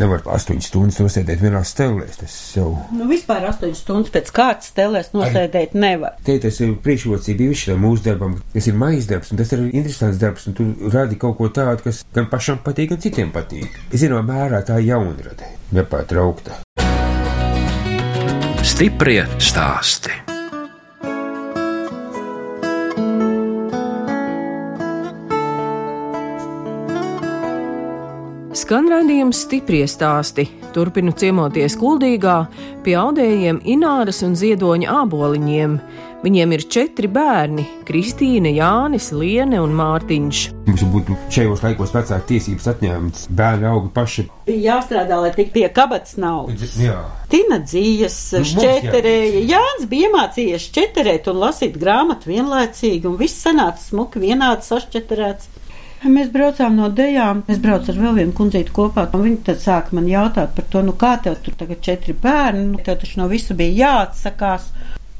nevaru 0.00 0.32
astoņas 0.34 0.68
stundas 0.70 1.00
nosēdēt 1.02 1.42
vienā 1.42 1.62
stelēs. 1.66 2.20
Tas 2.22 2.36
jau 2.56 2.70
Nu, 2.94 3.08
vispār 3.10 3.48
8 3.50 3.74
stundas 3.78 4.12
pēc 4.14 4.30
kārtas 4.34 4.72
stelēs 4.72 5.12
nosēdēt 5.16 5.74
nevar. 5.78 6.16
Te 6.26 6.38
tas 6.42 6.60
ir 6.64 6.76
priekšrocība 6.84 7.50
visam 7.50 7.82
mūsu 7.84 8.06
darbam, 8.06 8.38
kas 8.54 8.70
ir 8.70 8.78
maijas 8.78 9.10
darbs, 9.10 9.32
un 9.32 9.42
tas 9.42 9.52
ir 9.56 9.66
interesants 9.68 10.20
darbs, 10.22 10.48
un 10.48 10.56
tu 10.58 10.68
radi 10.94 11.18
kaut 11.20 11.38
ko 11.40 11.50
tādu, 11.52 11.84
kas 11.88 12.04
gan 12.14 12.30
pašam 12.30 12.62
patīk, 12.64 12.92
gan 12.94 13.02
citiem 13.02 13.34
patīk. 13.34 13.78
Zināmā 13.92 14.24
mērā 14.32 14.62
tā 14.66 14.80
jaunrade, 14.84 15.52
nepārtraukta. 15.74 16.62
Stiprie 18.68 19.22
stāsti. 19.42 20.37
Skan 28.58 28.88
raidījums 28.90 29.44
stiprie 29.44 29.84
stāsti. 29.86 30.48
Turpinu 30.74 31.12
ciemoties 31.14 31.76
Kuldīgā 31.78 32.38
pie 32.82 32.96
audējiem 32.98 33.60
Ināras 33.70 34.18
un 34.26 34.32
Ziedoņa 34.38 34.96
āboliņiem. 35.04 35.76
Viņiem 36.24 36.54
ir 36.56 36.64
četri 36.66 37.06
bērni- 37.06 37.62
Kristīne, 37.88 38.50
Jānis, 38.56 39.12
Liene 39.14 39.60
un 39.62 39.76
Mārtiņš. 39.78 40.40
Mums 40.66 40.82
būtu 40.90 41.14
šajos 41.30 41.62
laikos 41.62 41.94
vecāku 41.94 42.26
tiesības 42.32 42.66
atņemtas. 42.72 43.28
Bērni 43.30 43.68
auga 43.70 43.92
paši. 43.94 44.26
Bija 44.48 44.72
jāstrādā, 44.72 45.20
lai 45.22 45.30
tik 45.36 45.52
pie 45.52 45.68
kabatas 45.68 46.16
naudas. 46.18 46.74
Jā. 46.82 46.98
Tina 47.30 47.60
dzīves 47.62 48.18
Nu, 48.40 48.42
šķeterēja. 48.44 49.44
Jānis 49.54 49.86
bija 49.86 50.10
iemācījies 50.10 50.66
šķeterēt 50.66 51.30
un 51.30 51.38
lasīt 51.44 51.78
grāmatu 51.78 52.34
vienlaicīgi, 52.34 53.06
un 53.06 53.16
viss 53.16 53.46
sanāca 53.46 53.78
smuki 53.78 54.18
vienādi 54.18 54.66
sašķeterēts. 54.66 55.46
Mēs 56.06 56.28
braucām 56.30 56.76
no 56.78 56.86
dejām. 56.94 57.40
Es 57.50 57.58
braucu 57.58 57.90
ar 57.90 57.96
vēl 57.98 58.20
vienu 58.20 58.34
kundzīti 58.36 58.70
kopā, 58.74 59.08
un 59.16 59.24
viņi 59.24 59.40
tad 59.48 59.58
sāka 59.62 59.96
man 59.98 60.06
jautāt 60.06 60.54
par 60.54 60.66
to, 60.70 60.82
nu 60.86 60.94
kā 60.94 61.16
tev 61.22 61.40
tur 61.42 61.56
tagad 61.58 61.82
četri 61.82 62.14
bērni, 62.14 62.68
nu 62.70 62.84
tev 62.84 63.00
taču 63.00 63.18
no 63.18 63.26
visu 63.30 63.56
bija 63.58 63.74
jāatsakās. 63.88 64.70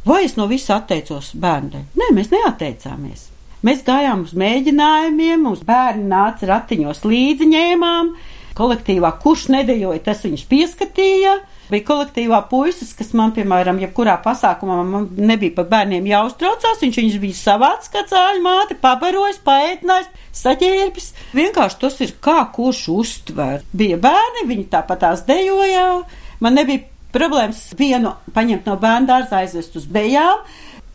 Vai 0.07 0.23
es 0.29 0.37
no 0.39 0.47
visa 0.47 0.77
atteicos 0.79 1.33
bērniem? 1.35 1.89
Nē, 1.99 2.13
mēs 2.15 2.31
neatteicāmies. 2.31 3.27
Mēs 3.67 3.83
gājām 3.83 4.23
uz 4.23 4.37
mēģinājumiem, 4.39 5.43
mums 5.43 5.65
bērni 5.67 6.07
nāca 6.13 6.47
ratiņos 6.47 7.03
līdzi 7.03 7.51
ņēmām. 7.51 8.13
Kolektīvā, 8.59 9.11
kurš 9.23 9.49
nedejoja, 9.51 9.99
tas 10.07 10.23
viņus 10.23 10.47
pieskatīja. 10.47 11.35
Bija 11.69 11.85
kolektīvā 11.85 12.39
puisis, 12.49 12.95
kas 12.97 13.11
man, 13.19 13.35
piemēram, 13.37 13.81
jebkurā 13.83 14.15
pasākumā 14.25 14.77
man 14.89 15.09
nebija 15.21 15.53
par 15.59 15.67
bērniem 15.69 16.07
jāuztraucās. 16.09 16.81
Viņš 16.81 17.01
viņus 17.01 17.19
bija 17.21 17.37
savāds 17.37 17.91
kā 17.93 18.07
cāļu 18.09 18.41
māte, 18.45 18.77
pabarojis, 18.81 19.43
paēdinājis, 19.45 20.09
saģērbis. 20.41 21.11
Vienkārši 21.37 21.81
tas 21.83 21.99
ir 22.07 22.15
kā 22.25 22.39
kurš 22.55 22.87
uztver. 22.95 23.67
Bija 23.77 23.99
bērni, 24.01 24.47
viņi 24.49 24.65
tāpat 24.73 25.03
tās 25.05 25.27
dejoja. 25.29 25.91
Man 26.41 26.57
nebija 26.57 26.87
problēmas 27.13 27.61
vienu 27.77 28.15
paņemt 28.33 28.69
no 28.69 28.77
bērnu 28.81 29.11
dārza, 29.11 29.43
aizvest 29.43 29.77
uz 29.77 29.89
dejām. 29.93 30.41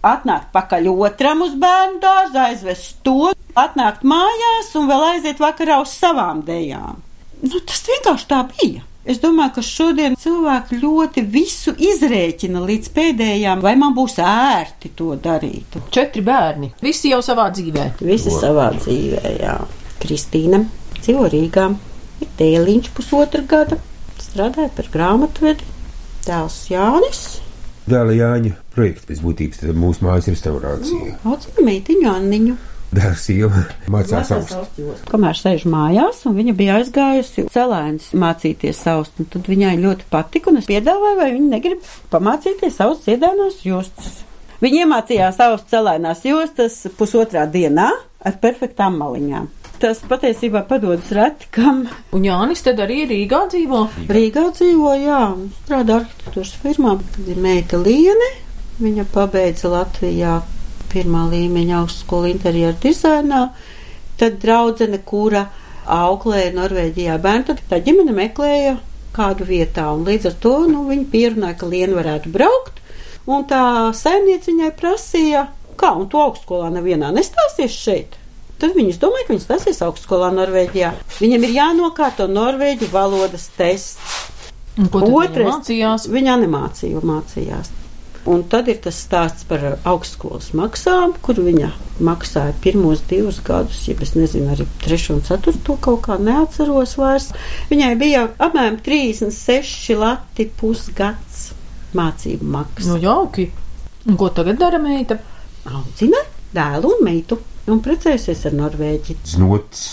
Atnākt 0.04 0.50
pakaļ 0.56 0.90
otram 0.92 1.46
uz 1.46 1.54
bērnu 1.60 2.02
dārzu, 2.04 2.40
aizvest 2.48 2.98
to, 3.06 3.30
atnākt 3.56 4.02
mājās 4.04 4.74
un 4.80 4.90
vēl 4.90 5.06
aiziet 5.14 5.40
vakarā 5.40 5.78
uz 5.86 5.94
savām 5.96 6.42
dejām. 6.48 6.98
Nu, 7.44 7.62
tas 7.62 7.86
vienkārši 7.88 8.28
tā 8.34 8.42
bija. 8.50 8.84
Es 9.04 9.20
domāju, 9.20 9.58
ka 9.58 9.62
šodien 9.68 10.14
cilvēki 10.16 10.78
ļoti 10.80 11.26
visu 11.28 11.74
izrēķina 11.76 12.62
līdz 12.64 12.92
pēdējām, 12.96 13.64
vai 13.64 13.74
man 13.80 13.92
būs 13.98 14.16
ērti 14.24 14.94
to 14.96 15.18
darīt. 15.20 15.76
Četri 15.92 16.24
bērni. 16.24 16.72
Visi 16.84 17.12
jau 17.12 17.20
savā 17.26 17.50
dzīvē. 17.52 17.90
Visi 18.00 18.32
savā 18.32 18.70
dzīvē, 18.78 19.36
jā. 19.42 19.58
Kristīna 20.04 20.64
dzīvo 21.02 21.28
Rīgā, 21.32 21.68
ir 22.24 22.34
dēliņš 22.40 22.92
pusotra 22.96 23.44
gada, 23.44 23.80
strādāja 24.24 24.72
par 24.78 24.92
grāmatvedi, 24.96 25.68
dēls 26.24 26.62
Jānis, 26.72 27.26
Dēla 27.84 28.14
Jāņa 28.16 28.54
projekts 28.72 29.10
pēc 29.10 29.20
būtības 29.20 29.66
mūsu 29.76 30.06
mājas 30.06 30.30
restaurācija. 30.32 31.18
audzina 31.28 31.66
meitiņu 31.68 32.08
Anniņu. 32.14 32.54
Sieva 33.20 33.64
mācās 33.92 34.32
augstu. 34.36 34.90
Kamēr 35.10 35.38
sēž 35.40 35.66
mājās, 35.70 36.24
un 36.30 36.38
viņa 36.38 36.54
bija 36.58 36.78
aizgājusi 36.82 37.48
celēns 37.54 38.12
mācīties 38.18 38.84
saust, 38.86 39.18
un 39.22 39.30
tad 39.34 39.50
viņai 39.50 39.74
ļoti 39.82 40.08
patika, 40.14 40.52
un 40.52 40.62
es 40.62 40.70
piedāvāju, 40.70 41.20
vai 41.20 41.32
viņa 41.36 41.50
negrib 41.56 41.90
pamācīties 42.14 42.78
savus 42.78 43.04
dziedānos 43.08 43.64
jostas. 43.66 44.22
Viņa 44.64 44.86
iemācījās 44.86 45.40
savus 45.40 45.66
celēnās 45.72 46.24
jostas 46.28 46.78
pusotrā 46.98 47.44
dienā 47.52 47.90
ar 48.24 48.40
perfektām 48.40 48.96
maliņām. 49.02 49.50
Tas 49.84 50.00
patiesībā 50.08 50.62
padodas 50.70 51.10
reti, 51.12 51.50
kam 51.52 51.82
Un 52.16 52.24
Jānis 52.24 52.62
tad 52.64 52.80
arī 52.80 53.02
Rīgā 53.10 53.42
dzīvo. 53.52 53.82
Rīgā 54.08 54.46
dzīvo, 54.56 54.94
jā, 55.02 55.20
strādā 55.64 55.98
arhitektūras 56.00 56.54
firmā. 56.62 56.94
Ir 57.28 57.42
meita 57.44 57.82
Liene, 57.82 58.30
viņa 58.80 59.04
pabeidza 59.12 59.74
Latvijā 59.74 60.38
pirmā 60.94 61.26
līmeņa 61.32 61.82
augstskolu 61.82 62.32
interjeru 62.32 62.78
dizainā. 62.84 63.44
Tad 64.22 64.40
draudzene, 64.44 65.02
kura 65.04 65.48
auklēja 65.90 66.54
Norvēģijā 66.56 67.18
bērnu, 67.22 67.48
tad 67.50 67.62
tā 67.70 67.82
ģimene 67.84 68.14
meklēja 68.16 68.78
kādu 69.14 69.46
vietā, 69.48 69.90
un 69.94 70.06
līdz 70.08 70.32
ar 70.32 70.40
to, 70.42 70.56
nu, 70.70 70.86
viņi 70.90 71.06
pierunāja, 71.12 71.58
ka 71.60 71.70
Liena 71.70 72.00
varētu 72.00 72.32
braukt, 72.34 72.80
un 73.30 73.46
tā 73.50 73.64
saimniece 73.98 74.52
viņai 74.52 74.72
prasīja, 74.80 75.48
kā, 75.80 75.94
un 76.00 76.10
tu 76.10 76.22
augstskolā 76.22 76.72
nevienā 76.74 77.12
nestāsies 77.14 77.76
šeit. 77.78 78.18
Tad 78.62 78.78
viņas 78.78 79.00
domāja, 79.02 79.28
ka 79.28 79.34
viņas 79.34 79.46
stāsies 79.50 79.82
augstskolā 79.84 80.30
Norvēģijā. 80.38 80.94
Viņam 81.20 81.46
ir 81.46 81.56
jānokārto 81.58 82.30
norvēģu 82.32 82.88
valodas 82.94 83.50
tests. 83.58 84.20
Un 84.80 84.88
ko 84.94 85.04
Otrais 85.20 85.50
mācījās? 85.50 86.08
Viņa 86.10 86.38
nemācīja, 86.46 87.02
mācījās. 87.06 87.74
Un 88.24 88.46
tad 88.48 88.70
ir 88.72 88.78
tas 88.80 88.96
stāsts 89.04 89.44
par 89.50 89.64
augstskolas 89.84 90.54
maksām, 90.56 91.12
kur 91.26 91.42
viņa 91.44 91.74
maksāja 92.04 92.54
pirmos 92.64 93.02
divus 93.10 93.42
gadus, 93.44 93.82
ja 93.90 93.98
es 94.00 94.14
nezinu, 94.16 94.48
arī 94.54 94.68
trešo 94.86 95.18
un 95.18 95.26
ceturto 95.28 95.76
kaut 95.84 96.06
kā 96.06 96.16
neatceros 96.22 96.96
vairs. 97.00 97.34
Viņai 97.72 97.92
bija 98.00 98.24
apmēram 98.40 98.80
36 98.86 100.00
lati 100.00 100.48
pusgads 100.48 101.50
mācību 102.00 102.48
maksas. 102.56 102.94
Nu, 102.94 103.02
jauki. 103.04 103.50
Un 104.08 104.20
ko 104.20 104.32
tagad 104.36 104.62
dara 104.64 104.80
meita? 104.80 105.20
Audzina 105.68 106.24
dēlu 106.56 106.96
un 106.96 107.06
meitu 107.06 107.42
un 107.72 107.84
precējusies 107.84 108.48
ar 108.48 108.56
Norvēģi. 108.60 109.20
Znots 109.36 109.86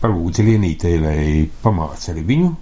palūdza 0.00 0.44
Lienītei, 0.44 0.96
lai 1.00 1.20
pamāca 1.64 2.12
arī 2.12 2.28
viņu. 2.34 2.54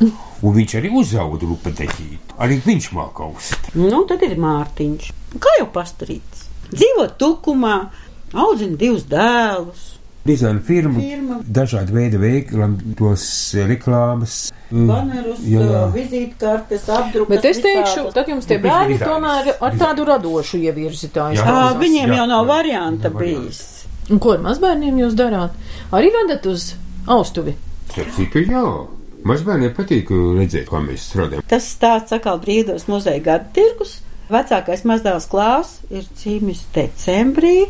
Un 0.42 0.54
viņš 0.56 0.74
arī 0.80 0.90
uzauga 0.96 1.44
lupateķīt. 1.50 2.34
Arī 2.40 2.60
viņš 2.64 2.90
māca 2.96 3.26
aust. 3.28 3.70
Nu, 3.76 4.04
tad 4.08 4.22
ir 4.24 4.38
Mārtiņš. 4.40 5.10
Kā 5.38 5.52
jau 5.58 5.66
pastarīts? 5.74 6.46
Dzīvo 6.72 7.08
tukumā, 7.20 7.74
audzina 8.32 8.76
divus 8.80 9.04
dēlus. 9.10 9.88
Dizaina 10.24 10.60
firma, 10.60 11.00
Firma. 11.00 11.38
dažādi 11.48 11.94
veidi 11.96 12.18
veiklam, 12.20 12.74
tos 12.98 13.22
reklāmas. 13.66 14.50
mm, 14.70 14.86
Banerus, 14.86 15.38
vizītkartes, 15.94 16.84
apdrukas. 16.92 17.30
Bet 17.32 17.44
es 17.48 17.60
teikšu, 17.64 18.12
tad 18.12 18.28
jums 18.28 18.44
tie 18.46 18.58
Nu, 18.58 18.66
bērni 18.68 18.98
tomēr 19.00 19.48
ar 19.60 19.78
tādu 19.80 20.04
radošu 20.04 20.60
ievirzītāju. 20.60 21.40
Jā. 21.40 21.56
Viņiem 21.80 22.12
Jā, 22.12 22.18
jau 22.20 22.26
nav 22.28 22.44
jā. 22.44 22.48
varianta 22.52 23.10
bijis. 23.16 23.62
Un 24.10 24.18
ko 24.20 24.34
ar 24.36 24.44
mazbērniem 24.44 25.00
jūs 25.00 25.16
darāt? 25.16 25.56
Arī 25.90 26.12
vedat 26.12 26.46
uz 26.52 26.74
austuvi. 27.06 27.56
Citu, 27.94 28.44
jā. 28.44 28.64
Mazbērniem 29.26 29.74
patīk 29.76 30.08
redzēt, 30.10 30.68
kā 30.70 30.80
mēs 30.84 31.10
strādājam. 31.10 31.44
Tas 31.50 31.66
stāsts 31.74 32.14
atkal 32.16 32.40
brīvdos 32.40 32.86
muzeja 32.88 33.20
gada 33.24 33.50
tirgus. 33.56 33.98
Vecākais 34.30 34.84
mazdēls 34.86 35.26
Klāvs 35.26 35.80
ir 35.90 36.04
cīmis 36.20 36.62
decembrī, 36.70 37.64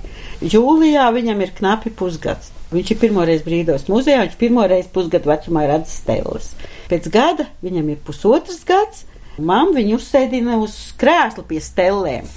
jūlijā 0.44 1.06
viņam 1.16 1.40
ir 1.40 1.54
knapi 1.56 1.92
pusgads. 1.96 2.50
Viņš 2.70 2.92
ir 2.92 2.98
pirmoreiz 3.00 3.40
brīdos 3.46 3.88
muzejā, 3.88 4.20
viņš 4.26 4.36
pirmoreiz 4.38 4.90
pusgadu 4.92 5.32
vecumā 5.32 5.64
ir 5.64 5.72
redzis 5.72 6.02
stēles. 6.04 6.52
Pēc 6.92 7.08
gada 7.10 7.48
viņam 7.64 7.88
ir 7.94 8.02
pusotrs 8.04 8.60
gads, 8.68 9.06
mamma 9.40 9.80
viņu 9.80 9.96
uzsēdina 9.96 10.60
uz 10.60 10.76
krēsla 11.00 11.46
pie 11.48 11.64
stelēm. 11.64 12.28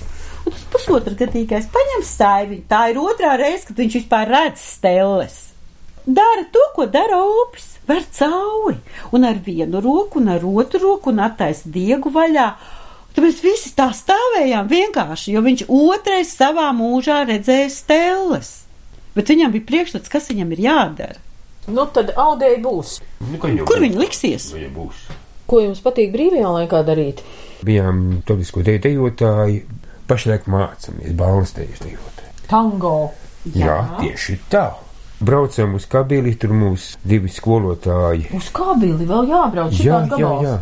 Un 0.43 0.55
tas 0.55 0.65
pusotrgadīgais 0.71 1.67
paņem 1.75 2.07
saiviņu. 2.07 2.65
Tā 2.71 2.85
ir 2.91 3.03
otrā 3.03 3.35
reize, 3.39 3.67
kad 3.67 3.83
viņš 3.83 3.99
vispār 4.01 4.31
redz 4.31 4.63
stēles. 4.79 5.41
Dara 6.05 6.43
to, 6.51 6.59
ko 6.75 6.85
dara 6.91 7.21
opis, 7.23 7.77
ver 7.87 8.03
cauri, 8.11 8.75
un 9.15 9.23
ar 9.23 9.37
vienu 9.45 9.79
roku, 9.81 10.19
un 10.19 10.27
ar 10.33 10.43
otru 10.43 10.81
roku, 10.83 11.13
un 11.13 11.21
attaisa 11.23 11.69
diegu 11.71 12.11
vaļā. 12.11 12.47
Tad 13.13 13.23
mēs 13.23 13.39
visi 13.45 13.71
tā 13.77 13.87
stāvējām 13.93 14.67
vienkārši, 14.71 15.35
jo 15.35 15.43
viņš 15.45 15.65
otrais 15.69 16.33
savā 16.33 16.71
mūžā 16.75 17.21
redzēja 17.29 17.69
stēles. 17.71 18.51
Bet 19.13 19.29
viņam 19.29 19.53
bija 19.53 19.67
priekšstats, 19.69 20.11
kas 20.11 20.27
viņam 20.31 20.51
ir 20.55 20.63
jādara. 20.65 21.19
Nu, 21.69 21.85
tad 21.87 22.11
audēji 22.19 22.59
būs. 22.63 22.97
Nu, 23.23 23.39
Kur 23.39 23.79
viņi 23.79 23.99
liksies? 24.01 24.49
Viņa 24.57 24.71
būs. 24.73 25.03
Ko 25.47 25.61
jums 25.61 25.79
patīk 25.83 26.11
brīvajā 26.11 26.49
laikā 26.57 26.81
darīt? 26.87 27.21
Bijām 27.63 28.23
tautisko 28.27 28.63
deju 28.65 28.81
dejotāji, 28.83 29.61
pašlaik 30.09 30.49
mācāmies 30.51 31.15
balnas 31.15 31.53
deju 31.55 31.77
dejotāji. 31.85 32.33
Tango. 32.49 32.95
Jā. 33.53 33.67
Jā, 33.67 33.77
tieši 34.01 34.39
tā. 34.51 34.65
Braucam 35.23 35.77
uz 35.77 35.85
kabīli, 35.87 36.33
tur 36.39 36.51
mūs 36.57 36.93
divi 37.07 37.31
skolotāji. 37.31 38.27
Uz 38.35 38.49
kabili 38.55 39.07
vēl 39.07 39.29
jābrauc. 39.31 39.75
Jā, 39.77 40.01
šitās 40.03 40.19
jā, 40.19 40.29
gabals. 40.29 40.47
jā. 40.47 40.61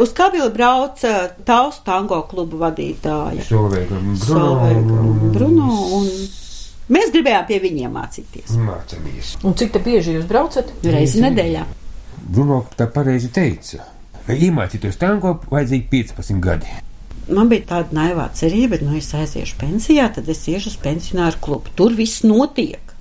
Uz 0.00 0.12
kabili 0.16 0.48
brauca 0.54 1.10
taustu 1.44 1.84
tango 1.84 2.22
klubu 2.30 2.56
vadītāja. 2.62 3.44
Solveiga 3.44 3.98
un 3.98 4.14
Solveiga 4.16 5.00
un 5.02 5.18
Bruno. 5.34 5.34
Bruno, 5.34 5.66
un 5.98 6.94
mēs 6.96 7.12
gribējām 7.12 7.44
pie 7.50 7.58
viņiem 7.60 7.92
mācīties. 7.98 8.54
Mācāmies. 8.56 9.34
Un 9.44 9.56
cik 9.60 9.74
te 9.74 9.82
bieži 9.84 10.16
jūs 10.16 10.24
braucat? 10.30 10.72
Reizi 10.86 11.20
nedēļā. 11.24 11.66
Bruno 12.22 12.62
tā 12.78 12.88
pareizi 12.94 13.28
teica. 13.34 13.84
Lai 14.28 14.38
iemācītos 14.46 14.96
tango, 15.00 15.34
vajadzīgi 15.50 15.88
15 15.92 16.40
gadi. 16.40 16.72
Man 17.32 17.50
bija 17.50 17.66
tāda 17.74 17.94
naivā 17.94 18.24
cerība, 18.34 18.78
ka, 18.80 18.86
nu, 18.88 18.96
es 18.98 19.12
aiziešu 19.14 19.58
pensijā, 19.60 20.08
tad 20.14 20.30
es 20.32 20.40
iešu 20.50 20.72
uz 20.72 20.78
pensionāru 20.82 21.38
klubu. 21.42 21.74
Tur 21.78 21.94
viss 21.98 22.24
notiek. 22.24 22.91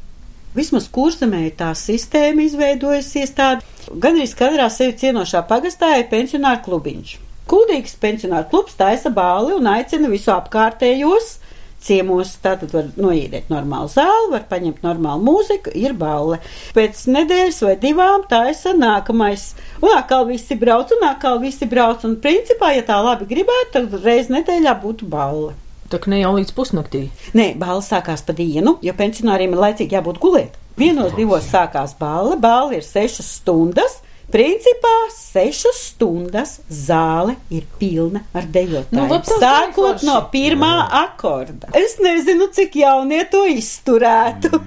Vismaz 0.52 0.90
kurzemē 0.92 1.46
ir 1.48 1.54
tā 1.60 1.70
sistēma 1.78 2.44
izveidojusies 2.44 3.32
tāda. 3.38 3.64
Gan 3.92 4.18
arī 4.20 4.28
katrā 4.36 4.68
sevi 4.72 4.98
cienošā 5.00 5.46
pagastā 5.48 5.94
ir 6.00 6.10
pensionāru 6.12 6.66
klubiņš. 6.66 7.14
Kuldīgs 7.52 7.96
pensionāru 8.00 8.50
klubs 8.52 8.76
taisa 8.80 9.12
bāli 9.16 9.56
un 9.56 9.70
aicina 9.72 10.12
visu 10.12 10.34
apkārtējos 10.36 11.38
ciemos. 11.82 12.36
Tātad 12.44 12.76
var 12.76 12.92
noīdēt 13.00 13.50
normālu 13.52 13.90
zāli, 13.92 14.30
var 14.34 14.46
paņemt 14.52 14.84
normālu 14.86 15.26
mūziku, 15.30 15.74
ir 15.78 15.96
balle. 15.98 16.42
Pēc 16.76 17.06
nedēļas 17.16 17.64
vai 17.66 17.78
divām 17.82 18.28
taisa 18.32 18.76
nākamais. 18.78 19.54
Un 19.82 19.96
atkal 19.96 20.28
visi 20.30 20.60
brauc, 20.60 20.92
un 20.98 21.08
atkal 21.10 21.42
visi 21.44 21.68
brauc. 21.70 22.04
Un 22.08 22.20
principā, 22.24 22.76
ja 22.76 22.86
tā 22.88 23.00
labi 23.02 23.30
gribētu, 23.32 23.74
tad 23.80 24.00
reiz 24.04 24.32
nedēļā 24.34 24.78
būtu 24.84 25.08
balle. 25.12 25.56
Tā 25.92 26.00
kā 26.00 26.12
ne 26.14 26.22
jau 26.22 26.32
līdz 26.38 26.54
pusnaktī. 26.56 27.02
Nē, 27.36 27.52
balva 27.60 27.84
sākās 27.84 28.24
pa 28.24 28.36
dienu, 28.38 28.78
jo 28.86 28.94
pensionāriem 28.96 29.52
ir 29.52 29.64
laicīgi 29.66 29.98
jābūt 29.98 30.22
gulēt. 30.24 30.56
Vienos 30.80 31.12
divos 31.18 31.50
sākās 31.52 31.98
balva, 32.00 32.38
balva 32.40 32.78
ir 32.80 32.86
sešas 32.88 33.28
stundas. 33.42 34.00
Principā 34.32 34.94
sešas 35.12 35.76
stundas 35.90 36.54
zāle 36.72 37.36
ir 37.52 37.66
pilna 37.82 38.22
ar 38.32 38.46
dejotājiem. 38.48 38.96
Nu, 38.96 39.10
labi, 39.12 39.40
Sākot 39.42 40.06
no 40.08 40.16
pirmā 40.32 40.86
akorda. 41.02 41.68
Es 41.76 41.98
nezinu, 42.00 42.48
cik 42.56 42.78
jaunie 42.80 43.26
to 43.34 43.44
izturētu. 43.52 44.62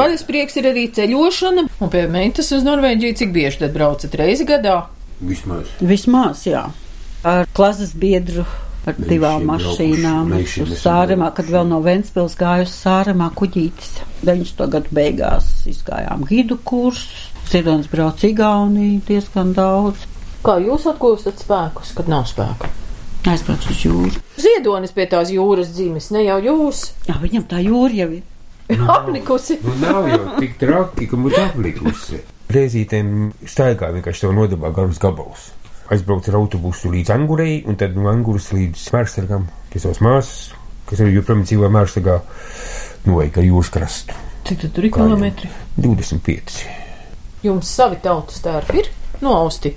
Vaļas 0.00 0.24
prieks 0.26 0.58
ir 0.58 0.66
arī 0.72 0.88
ceļošana. 0.96 1.68
Un 1.78 1.92
pie 1.92 2.02
meitas 2.10 2.50
uz 2.56 2.66
Norvēģiju 2.66 3.20
cik 3.22 3.30
bieži 3.36 3.62
tad 3.62 3.76
braucat 3.76 4.18
reizi 4.18 4.48
gadā? 4.48 4.80
Vismaz. 5.22 5.70
Vismaz, 5.78 6.42
jā. 6.48 6.64
Ar 7.22 7.46
klases 7.54 7.94
biedru. 7.94 8.46
Ar 8.88 8.96
Mēs 8.96 9.10
divām 9.10 9.42
mašīnām 9.44 10.30
braukuši, 10.32 10.62
uz 10.64 10.78
Sāremā, 10.80 11.28
kad 11.36 11.50
vēl 11.52 11.66
no 11.68 11.82
Ventspils 11.84 12.36
gāju 12.40 12.64
uz 12.64 12.72
Sāremā 12.72 13.28
kuģītis. 13.36 13.98
90. 14.24 14.68
gadu 14.72 14.94
beigās 14.96 15.50
izgājām 15.68 16.24
gidu 16.28 16.56
kursus. 16.64 17.28
Ziedonis 17.50 17.90
brauc 17.92 18.24
Igauniju 18.24 19.02
diezgan 19.08 19.52
daudz. 19.56 20.06
Kā 20.46 20.56
jūs 20.64 20.86
atgūstat 20.88 21.42
spēkus, 21.44 21.92
kad 21.98 22.08
nav 22.08 22.24
spēku? 22.30 22.70
Aizbrauc 23.28 23.66
uz 23.68 23.84
jūru. 23.84 24.24
Ziedonis 24.40 24.94
pie 24.96 25.04
tās 25.10 25.28
jūras 25.34 25.74
dzīves, 25.74 26.08
ne 26.16 26.24
jau 26.24 26.38
jūs. 26.40 26.86
Jā, 27.10 27.18
viņam 27.20 27.44
tā 27.50 27.60
jūra 27.60 27.98
jau 27.98 28.10
ir. 28.16 28.22
Apnikusi. 28.96 29.58
Nu, 29.66 29.76
nav 29.82 30.08
jau 30.08 30.22
tik 30.38 30.56
traki, 30.62 31.10
ka 31.10 31.20
būtu 31.20 31.42
aplikusi. 31.42 32.22
Reizītēm 32.50 33.32
staigā 33.46 33.92
vienkārši 33.94 34.24
tev 34.24 34.32
nodabā 34.38 34.72
garus 34.74 34.98
gabalus. 35.02 35.50
Aizbrauc 35.90 36.28
ar 36.30 36.36
autobusu 36.38 36.90
līdz 36.92 37.10
Angurei, 37.14 37.60
un 37.66 37.76
tad 37.80 37.96
no 37.98 38.06
Anguras 38.10 38.50
līdz 38.54 38.84
Mērstargam, 38.94 39.48
pie 39.72 39.82
savas 39.82 39.98
māsas, 40.04 40.52
kas 40.86 41.02
arī 41.02 41.16
joprojām 41.16 41.42
dzīvo 41.48 41.70
Mērstargā, 41.74 42.18
noeika 43.08 43.42
ar 43.42 43.48
jūras 43.48 43.72
krastu. 43.74 44.14
Cik 44.46 44.62
tad 44.64 44.74
tur 44.76 44.86
ir 44.86 44.94
kilometri? 44.94 45.50
25. 45.82 46.60
Jums 47.44 47.72
savi 47.76 47.98
tautas 48.04 48.38
tērpi 48.44 48.82
ir 48.84 48.90
no 49.24 49.34
austi. 49.40 49.74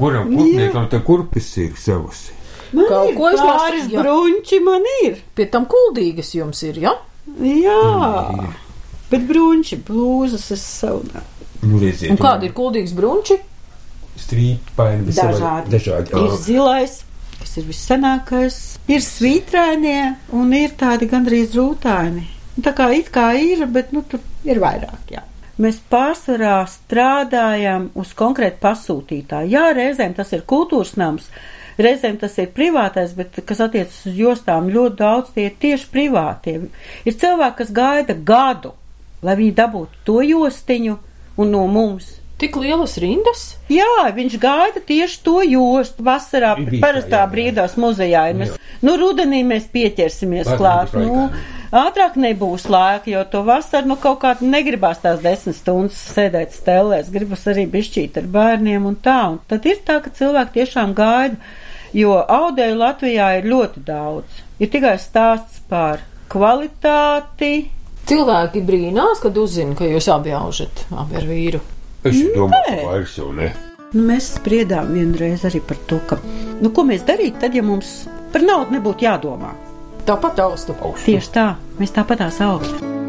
Kuram 0.00 0.30
kurpniekam 0.32 0.86
tā 0.92 1.00
kurpes 1.04 1.48
ir 1.60 1.74
savas? 1.78 2.26
Man 2.72 2.86
Kaut 2.86 3.10
ir 3.10 3.16
ko 3.18 3.28
es 3.32 3.40
lasu, 3.40 3.50
pāris 3.50 3.88
jā. 3.90 4.02
bruņķi 4.04 4.58
man 4.62 4.84
ir. 5.02 5.18
Pie 5.34 5.48
tam 5.50 5.64
kuldīgas 5.70 6.30
jums 6.36 6.60
ir, 6.68 6.78
ja? 6.84 6.92
Jā. 7.42 7.80
Bet 9.10 9.24
bruņķi, 9.26 9.80
blūzas 9.88 10.46
es 10.54 10.62
savu. 10.78 11.02
Nu, 11.64 11.80
redziet, 11.82 12.12
Un 12.14 12.20
kādi 12.20 12.46
ir 12.48 12.54
kuldīgas 12.56 12.94
brunči? 12.96 13.36
Strīpaini, 14.30 15.10
Dažādi. 15.10 15.70
dažādi. 15.74 16.14
Ir 16.14 16.36
zilais, 16.38 17.00
kas 17.40 17.56
ir 17.58 17.66
vissenākais, 17.68 18.58
ir 18.88 19.02
svītrainie 19.04 20.16
un 20.32 20.52
ir 20.54 20.76
tādi 20.78 21.08
gandrīz 21.10 21.56
rūtaini. 21.58 22.28
Tā 22.60 22.72
kā 22.76 22.90
it 22.94 23.10
kā 23.14 23.32
ir, 23.40 23.66
bet 23.66 23.92
nu, 23.92 24.02
tur 24.02 24.20
ir 24.44 24.60
vairāk. 24.62 25.10
Jā. 25.10 25.24
Mēs 25.60 25.80
pārsvarā 25.92 26.62
strādājam 26.68 27.90
uz 27.98 28.12
konkrētu 28.16 28.62
pasūtītāju. 28.62 29.50
Jā, 29.52 29.70
reizēm 29.76 30.14
tas 30.16 30.32
ir 30.32 30.44
kultūras 30.48 30.94
nams, 30.96 31.28
reizēm 31.80 32.16
tas 32.20 32.36
ir 32.40 32.48
privātais, 32.56 33.12
bet 33.16 33.42
kas 33.48 33.60
attiecas 33.60 33.98
uz 34.08 34.16
jostām, 34.16 34.70
ļoti 34.72 34.96
daudz 35.00 35.34
tie 35.34 35.50
ir 35.50 35.58
tieši 35.60 35.90
privātie. 35.92 36.56
Ir 37.04 37.16
cilvēki, 37.20 37.58
kas 37.60 37.74
gaida 37.76 38.16
gadu, 38.16 38.72
lai 39.24 39.36
viņi 39.40 39.56
dabūtu 39.60 40.04
to 40.08 40.20
jostiņu 40.24 40.96
un 41.40 41.52
no 41.52 41.66
mums. 41.68 42.19
Tik 42.40 42.54
lielas 42.56 42.94
rindas? 42.96 43.40
Jā, 43.68 44.08
viņš 44.16 44.34
gaida 44.40 44.80
tieši 44.80 45.18
to 45.26 45.40
jostu. 45.44 46.04
Vasarā 46.06 46.54
tā, 46.56 46.78
parastā 46.80 47.18
jā, 47.18 47.24
jā. 47.26 47.30
brīvdās 47.34 47.74
muzejā 47.76 48.22
ir. 48.30 48.38
Mēs, 48.38 48.52
nu, 48.80 48.94
rudenī 48.96 49.42
mēs 49.44 49.66
pieķersimies 49.74 50.48
Pārāk 50.48 50.60
klāt. 50.62 50.94
Nu, 50.96 51.26
ātrāk 51.76 52.16
nebūs 52.16 52.64
laika, 52.72 53.10
jo 53.12 53.24
to 53.28 53.42
vasaru, 53.44 53.90
nu, 53.92 53.96
kaut 54.00 54.22
kā 54.22 54.30
negribās 54.40 55.02
tās 55.02 55.20
desmit 55.20 55.58
stundas 55.58 55.98
sēdēt 56.14 56.56
stelēs. 56.56 57.10
Gribas 57.12 57.44
arī 57.52 57.66
bišķīt 57.68 58.16
ar 58.22 58.30
bērniem 58.32 58.86
un 58.88 58.96
tā. 59.04 59.18
Un 59.34 59.36
tad 59.50 59.68
ir 59.68 59.82
tā, 59.84 59.98
ka 60.00 60.12
cilvēki 60.16 60.56
tiešām 60.62 60.94
gaida, 60.96 61.36
jo 61.92 62.14
audēju 62.24 62.78
Latvijā 62.80 63.34
ir 63.40 63.50
ļoti 63.52 63.84
daudz. 63.84 64.40
Ir 64.64 64.72
tikai 64.72 64.94
stāsts 65.02 65.60
par 65.68 66.00
kvalitāti. 66.32 67.68
Cilvēki 68.08 68.64
brīnās, 68.64 69.20
kad 69.20 69.36
uzzina, 69.36 69.76
ka 69.76 69.84
jūs 69.92 70.08
abi 70.08 70.32
aužat, 70.34 70.86
abi 70.96 71.20
ar 71.20 71.28
vīru. 71.28 71.60
Es 72.04 72.16
domāju, 72.32 72.76
ka 72.78 72.86
vairs 72.86 73.16
jau 73.18 73.32
ne. 73.36 73.50
Nu, 73.90 74.04
mēs 74.06 74.30
spriedām 74.38 74.92
vienreiz 74.94 75.42
arī 75.48 75.60
par 75.66 75.80
to, 75.90 75.98
ka, 76.08 76.20
nu, 76.62 76.70
ko 76.72 76.86
mēs 76.88 77.02
darītu, 77.08 77.40
tad, 77.42 77.56
ja 77.58 77.64
mums 77.66 78.04
par 78.32 78.44
naudu 78.46 78.76
nebūtu 78.76 79.04
jādomā. 79.08 79.50
Tāpat 80.08 80.40
austu. 80.46 80.76
Tieši 81.04 81.34
tā, 81.34 81.50
mēs 81.80 81.92
tāpatās 81.96 82.40
augstu. 82.46 82.99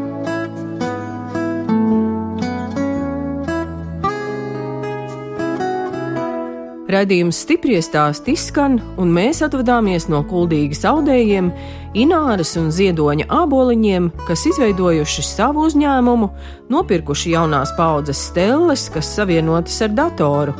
Radījums 6.92 7.38
stipri 7.46 7.78
stāst 7.80 8.26
izskan, 8.28 8.74
un 9.00 9.12
mēs 9.16 9.38
atvadāmies 9.46 10.10
no 10.12 10.18
kuldīgas 10.28 10.82
audējiem, 10.90 11.48
Ināras 11.96 12.50
un 12.60 12.66
Ziedoņa 12.74 13.30
āboliņiem, 13.32 14.10
kas 14.26 14.42
izveidojuši 14.50 15.24
savu 15.24 15.64
uzņēmumu, 15.70 16.28
nopirkuši 16.72 17.32
jaunās 17.32 17.72
paudzes 17.78 18.20
stelles, 18.28 18.90
kas 18.92 19.08
savienotas 19.16 19.78
ar 19.86 19.94
datoru. 19.96 20.56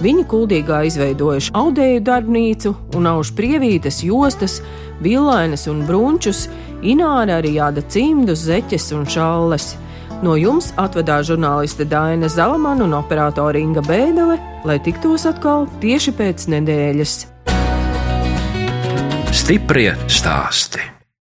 Viņi 0.00 0.24
kuldīgā 0.30 0.80
izveidojuši 0.88 1.52
audēju 1.60 2.00
darbnīcu 2.08 2.74
un 2.96 3.10
auž 3.12 3.34
prievītes, 3.36 4.00
jostas, 4.08 4.62
villainas 5.04 5.68
un 5.68 5.84
brunčus, 5.84 6.46
Ināra 6.84 7.42
arī 7.42 7.58
jāda 7.58 7.84
cimdus, 7.88 8.46
zeķes 8.48 8.90
un 8.96 9.04
šalles. 9.08 9.74
No 10.24 10.38
jums 10.40 10.70
atvedās 10.80 11.26
žurnāliste 11.28 11.84
Dāna 11.84 12.30
Zalamana 12.32 12.86
un 12.86 12.96
operātore 12.96 13.60
Inga 13.60 13.82
Bēdelē, 13.84 14.38
lai 14.64 14.78
tiktos 14.80 15.26
atkal 15.28 15.68
tieši 15.84 16.16
pēc 16.16 16.48
nedēļas. 16.54 17.14
Stiprie 19.34 19.90
stāsti. 20.08 20.93